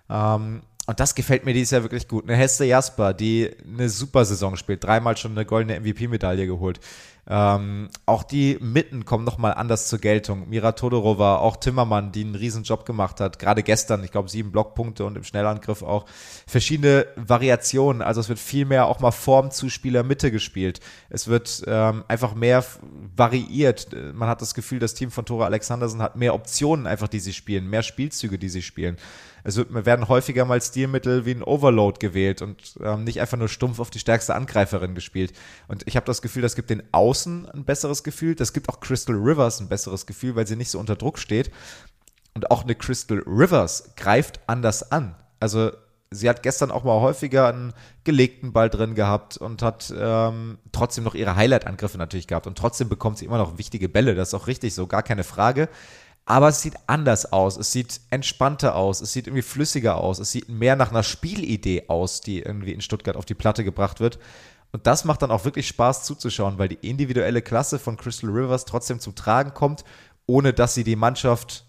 [0.09, 2.25] Ähm, und das gefällt mir dieses Jahr wirklich gut.
[2.25, 6.81] Eine Hesse Jasper, die eine super Saison spielt, dreimal schon eine goldene MVP-Medaille geholt.
[7.29, 10.49] Ähm, auch die Mitten kommen nochmal anders zur Geltung.
[10.49, 13.39] Mira Todorova, auch Timmermann, die einen riesen Job gemacht hat.
[13.41, 16.07] Gerade gestern, ich glaube, sieben Blockpunkte und im Schnellangriff auch
[16.47, 18.01] verschiedene Variationen.
[18.01, 20.81] Also es wird viel mehr auch mal Form zu Spieler Mitte gespielt.
[21.11, 22.65] Es wird ähm, einfach mehr
[23.17, 23.89] variiert.
[24.15, 27.33] Man hat das Gefühl, das Team von Tore Alexandersen hat mehr Optionen einfach, die sie
[27.33, 28.99] spielen, mehr Spielzüge, die sie spielen.
[29.47, 33.49] Es wird, werden häufiger mal Stilmittel wie ein Overload gewählt und ähm, nicht einfach nur
[33.49, 35.33] stumpf auf die stärkste Angreiferin gespielt.
[35.69, 36.83] Und ich habe das Gefühl, das gibt den
[37.17, 38.35] Außen ein besseres Gefühl.
[38.35, 41.51] Das gibt auch Crystal Rivers ein besseres Gefühl, weil sie nicht so unter Druck steht.
[42.35, 45.15] Und auch eine Crystal Rivers greift anders an.
[45.41, 45.71] Also
[46.11, 47.73] sie hat gestern auch mal häufiger einen
[48.05, 52.47] gelegten Ball drin gehabt und hat ähm, trotzdem noch ihre Highlight-Angriffe natürlich gehabt.
[52.47, 54.15] Und trotzdem bekommt sie immer noch wichtige Bälle.
[54.15, 55.71] Das ist auch richtig so, gar keine Frage
[56.29, 60.33] aber es sieht anders aus, es sieht entspannter aus, es sieht irgendwie flüssiger aus, es
[60.33, 64.19] sieht mehr nach einer Spielidee aus, die irgendwie in Stuttgart auf die Platte gebracht wird.
[64.77, 68.67] Und das macht dann auch wirklich Spaß zuzuschauen, weil die individuelle Klasse von Crystal Rivers
[68.67, 69.85] trotzdem zum Tragen kommt,
[70.27, 71.65] ohne dass sie die Mannschaft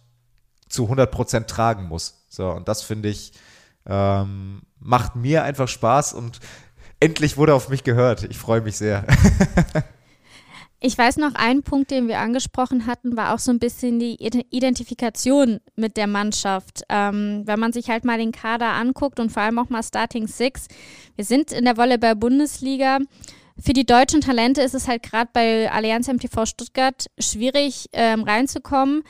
[0.67, 2.25] zu 100% tragen muss.
[2.27, 3.31] So, und das finde ich,
[3.85, 6.41] ähm, macht mir einfach Spaß und
[6.99, 8.23] endlich wurde auf mich gehört.
[8.23, 9.05] Ich freue mich sehr.
[10.79, 14.15] Ich weiß noch, ein Punkt, den wir angesprochen hatten, war auch so ein bisschen die
[14.51, 16.83] Identifikation mit der Mannschaft.
[16.89, 20.27] Ähm, wenn man sich halt mal den Kader anguckt und vor allem auch mal Starting
[20.27, 20.67] Six.
[21.15, 22.99] Wir sind in der Volleyball-Bundesliga.
[23.59, 29.01] Für die deutschen Talente ist es halt gerade bei Allianz MTV Stuttgart schwierig ähm, reinzukommen.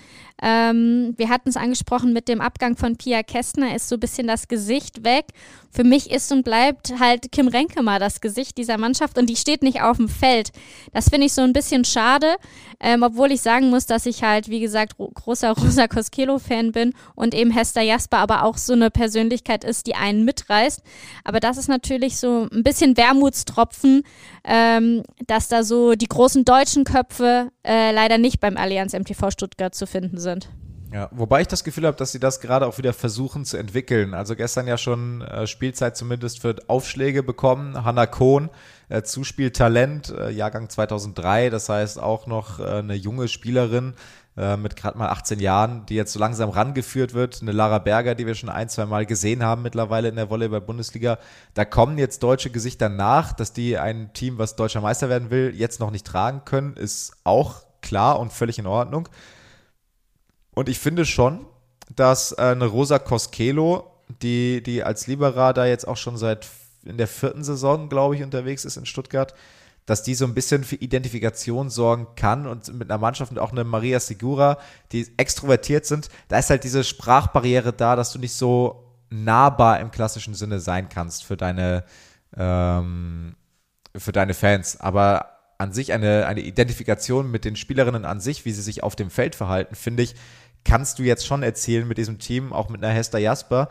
[0.41, 4.27] Ähm, wir hatten es angesprochen mit dem Abgang von Pia Kästner, ist so ein bisschen
[4.27, 5.25] das Gesicht weg.
[5.71, 9.35] Für mich ist und bleibt halt Kim Renke mal das Gesicht dieser Mannschaft und die
[9.35, 10.51] steht nicht auf dem Feld.
[10.93, 12.35] Das finde ich so ein bisschen schade,
[12.79, 17.33] ähm, obwohl ich sagen muss, dass ich halt, wie gesagt, großer Rosa Koskelo-Fan bin und
[17.33, 20.81] eben Hester Jasper aber auch so eine Persönlichkeit ist, die einen mitreißt.
[21.23, 24.03] Aber das ist natürlich so ein bisschen Wermutstropfen,
[24.47, 29.75] ähm, dass da so die großen deutschen Köpfe äh, leider nicht beim Allianz MTV Stuttgart
[29.75, 30.49] zu finden sind.
[30.93, 34.13] Ja, wobei ich das Gefühl habe, dass sie das gerade auch wieder versuchen zu entwickeln.
[34.13, 37.83] Also gestern ja schon äh, Spielzeit zumindest für Aufschläge bekommen.
[37.83, 38.49] Hanna Kohn,
[38.87, 43.95] äh, Zuspieltalent, äh, Jahrgang 2003, das heißt auch noch äh, eine junge Spielerin
[44.37, 47.41] äh, mit gerade mal 18 Jahren, die jetzt so langsam rangeführt wird.
[47.41, 51.17] Eine Lara Berger, die wir schon ein, zwei Mal gesehen haben mittlerweile in der Volleyball-Bundesliga.
[51.55, 55.53] Da kommen jetzt deutsche Gesichter nach, dass die ein Team, was deutscher Meister werden will,
[55.55, 59.09] jetzt noch nicht tragen können, ist auch klar und völlig in Ordnung.
[60.53, 61.45] Und ich finde schon,
[61.95, 66.47] dass äh, eine Rosa Koskelo, die, die als Libera da jetzt auch schon seit
[66.85, 69.33] in der vierten Saison, glaube ich, unterwegs ist in Stuttgart,
[69.87, 73.51] dass die so ein bisschen für Identifikation sorgen kann und mit einer Mannschaft und auch
[73.51, 74.59] eine Maria Segura,
[74.91, 79.89] die extrovertiert sind, da ist halt diese Sprachbarriere da, dass du nicht so nahbar im
[79.89, 81.85] klassischen Sinne sein kannst für deine,
[82.35, 83.37] ähm,
[83.95, 84.79] für deine Fans.
[84.79, 88.97] Aber an sich eine, eine Identifikation mit den Spielerinnen an sich, wie sie sich auf
[88.97, 90.15] dem Feld verhalten, finde ich,
[90.65, 93.69] kannst du jetzt schon erzielen mit diesem Team, auch mit einer Hester Jasper.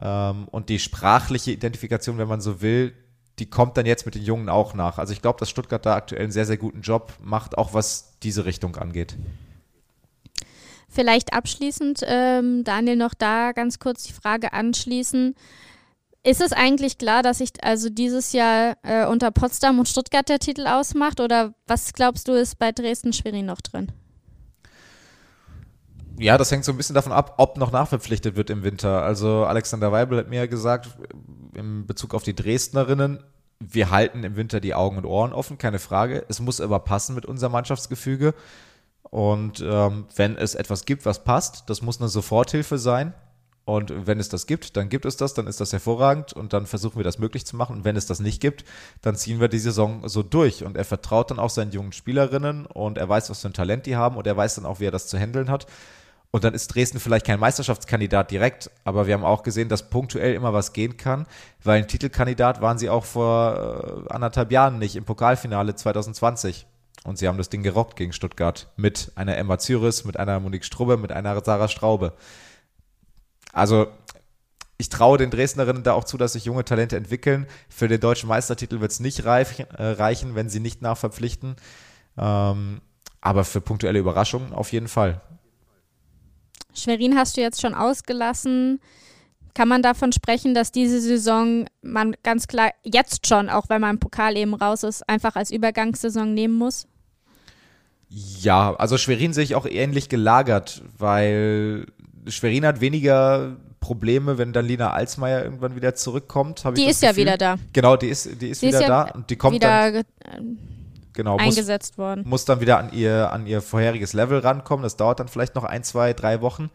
[0.00, 2.94] Ähm, und die sprachliche Identifikation, wenn man so will,
[3.40, 4.98] die kommt dann jetzt mit den Jungen auch nach.
[4.98, 8.18] Also ich glaube, dass Stuttgart da aktuell einen sehr, sehr guten Job macht, auch was
[8.22, 9.16] diese Richtung angeht.
[10.88, 15.34] Vielleicht abschließend, ähm, Daniel, noch da ganz kurz die Frage anschließen.
[16.22, 20.38] Ist es eigentlich klar, dass sich also dieses Jahr äh, unter Potsdam und Stuttgart der
[20.38, 21.20] Titel ausmacht?
[21.20, 23.90] Oder was glaubst du, ist bei Dresden-Schwerin noch drin?
[26.20, 29.02] Ja, das hängt so ein bisschen davon ab, ob noch nachverpflichtet wird im Winter.
[29.02, 30.90] Also Alexander Weibel hat mir ja gesagt,
[31.54, 33.24] in Bezug auf die Dresdnerinnen,
[33.58, 36.26] wir halten im Winter die Augen und Ohren offen, keine Frage.
[36.28, 38.34] Es muss aber passen mit unserem Mannschaftsgefüge.
[39.04, 43.14] Und ähm, wenn es etwas gibt, was passt, das muss eine Soforthilfe sein.
[43.64, 46.66] Und wenn es das gibt, dann gibt es das, dann ist das hervorragend und dann
[46.66, 47.76] versuchen wir das möglich zu machen.
[47.76, 48.64] Und wenn es das nicht gibt,
[49.00, 50.64] dann ziehen wir die Saison so durch.
[50.64, 53.86] Und er vertraut dann auch seinen jungen Spielerinnen und er weiß, was für ein Talent
[53.86, 55.66] die haben und er weiß dann auch, wie er das zu handeln hat.
[56.32, 60.34] Und dann ist Dresden vielleicht kein Meisterschaftskandidat direkt, aber wir haben auch gesehen, dass punktuell
[60.34, 61.26] immer was gehen kann,
[61.64, 66.66] weil ein Titelkandidat waren sie auch vor äh, anderthalb Jahren nicht im Pokalfinale 2020.
[67.04, 70.64] Und sie haben das Ding gerockt gegen Stuttgart mit einer Emma Zyris, mit einer Monique
[70.64, 72.12] Strubbe, mit einer Sarah Straube.
[73.52, 73.88] Also
[74.76, 77.46] ich traue den Dresdnerinnen da auch zu, dass sich junge Talente entwickeln.
[77.68, 81.56] Für den deutschen Meistertitel wird es nicht äh, reichen, wenn sie nicht nachverpflichten.
[82.16, 82.80] Ähm,
[83.20, 85.20] aber für punktuelle Überraschungen auf jeden Fall.
[86.74, 88.80] Schwerin hast du jetzt schon ausgelassen.
[89.54, 93.96] Kann man davon sprechen, dass diese Saison man ganz klar jetzt schon, auch wenn man
[93.96, 96.86] im Pokal eben raus ist, einfach als Übergangssaison nehmen muss?
[98.08, 101.86] Ja, also Schwerin sehe ich auch ähnlich gelagert, weil
[102.26, 106.64] Schwerin hat weniger Probleme, wenn dann Lina Alsmeier irgendwann wieder zurückkommt.
[106.76, 107.56] die ist ja wieder da.
[107.72, 110.58] Genau, die ist, die ist die wieder ist ja da und die kommt wieder dann
[111.20, 112.24] genau, eingesetzt muss, worden.
[112.26, 114.82] Muss dann wieder an ihr, an ihr vorheriges Level rankommen.
[114.82, 116.70] Das dauert dann vielleicht noch ein, zwei, drei Wochen.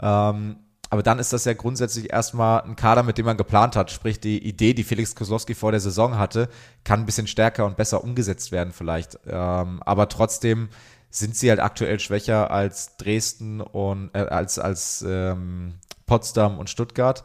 [0.00, 0.56] Ähm,
[0.88, 3.90] aber dann ist das ja grundsätzlich erstmal ein Kader, mit dem man geplant hat.
[3.90, 6.48] Sprich, die Idee, die Felix Kozlowski vor der Saison hatte,
[6.84, 9.18] kann ein bisschen stärker und besser umgesetzt werden vielleicht.
[9.26, 10.68] Ähm, aber trotzdem
[11.10, 15.74] sind sie halt aktuell schwächer als Dresden und äh, als, als ähm,
[16.06, 17.24] Potsdam und Stuttgart.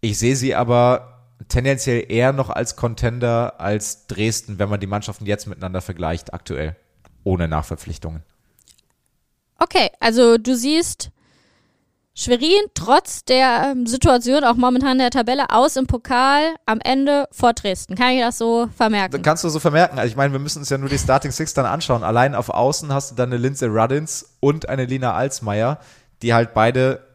[0.00, 5.26] Ich sehe sie aber tendenziell eher noch als Contender als Dresden, wenn man die Mannschaften
[5.26, 6.76] jetzt miteinander vergleicht, aktuell.
[7.24, 8.22] Ohne Nachverpflichtungen.
[9.58, 11.10] Okay, also du siehst
[12.14, 17.28] Schwerin trotz der ähm, Situation auch momentan in der Tabelle aus im Pokal am Ende
[17.30, 17.94] vor Dresden.
[17.94, 19.12] Kann ich das so vermerken?
[19.12, 20.00] Dann kannst du so vermerken.
[20.00, 22.02] Also ich meine, wir müssen uns ja nur die Starting Six dann anschauen.
[22.02, 25.78] Allein auf Außen hast du dann eine Lindsay Ruddins und eine Lina Alsmeier,
[26.22, 27.07] die halt beide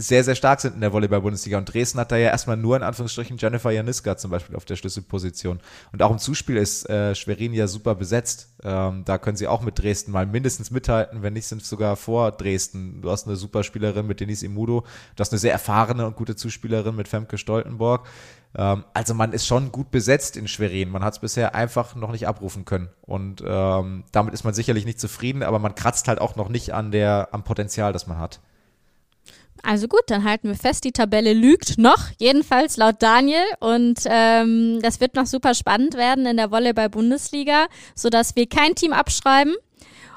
[0.00, 1.58] sehr, sehr stark sind in der Volleyball-Bundesliga.
[1.58, 4.76] Und Dresden hat da ja erstmal nur in Anführungsstrichen Jennifer Janiska zum Beispiel auf der
[4.76, 5.60] Schlüsselposition.
[5.92, 8.48] Und auch im Zuspiel ist äh, Schwerin ja super besetzt.
[8.62, 12.32] Ähm, da können sie auch mit Dresden mal mindestens mithalten, wenn nicht sind sogar vor
[12.32, 13.00] Dresden.
[13.02, 14.84] Du hast eine super Spielerin mit Denise Imudo,
[15.16, 18.06] du hast eine sehr erfahrene und gute Zuspielerin mit Femke Stoltenborg.
[18.56, 20.90] Ähm, also man ist schon gut besetzt in Schwerin.
[20.90, 22.88] Man hat es bisher einfach noch nicht abrufen können.
[23.02, 26.74] Und ähm, damit ist man sicherlich nicht zufrieden, aber man kratzt halt auch noch nicht
[26.74, 28.40] an der, am Potenzial, das man hat.
[29.62, 33.44] Also gut, dann halten wir fest, die Tabelle lügt noch, jedenfalls laut Daniel.
[33.60, 38.92] Und ähm, das wird noch super spannend werden in der Volleyball-Bundesliga, sodass wir kein Team
[38.92, 39.54] abschreiben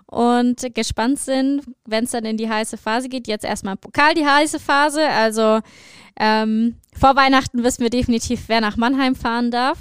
[0.07, 3.27] und gespannt sind, wenn es dann in die heiße Phase geht.
[3.27, 5.07] Jetzt erstmal Pokal die heiße Phase.
[5.09, 5.59] Also
[6.19, 9.79] ähm, vor Weihnachten wissen wir definitiv, wer nach Mannheim fahren darf.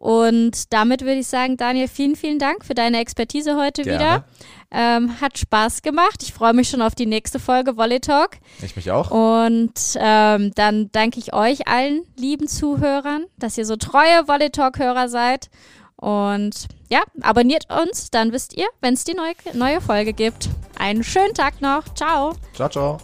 [0.00, 3.98] Und damit würde ich sagen, Daniel, vielen, vielen Dank für deine Expertise heute Gerne.
[3.98, 4.24] wieder.
[4.70, 6.22] Ähm, hat Spaß gemacht.
[6.22, 8.38] Ich freue mich schon auf die nächste Folge Volley Talk.
[8.62, 9.10] Ich mich auch.
[9.10, 15.10] Und ähm, dann danke ich euch allen lieben Zuhörern, dass ihr so treue Volley Talk-Hörer
[15.10, 15.50] seid.
[15.96, 20.48] Und ja, abonniert uns, dann wisst ihr, wenn es die neue, neue Folge gibt.
[20.78, 21.92] einen schönen Tag noch.
[21.92, 22.32] Ciao.
[22.54, 22.98] Ciao, ciao.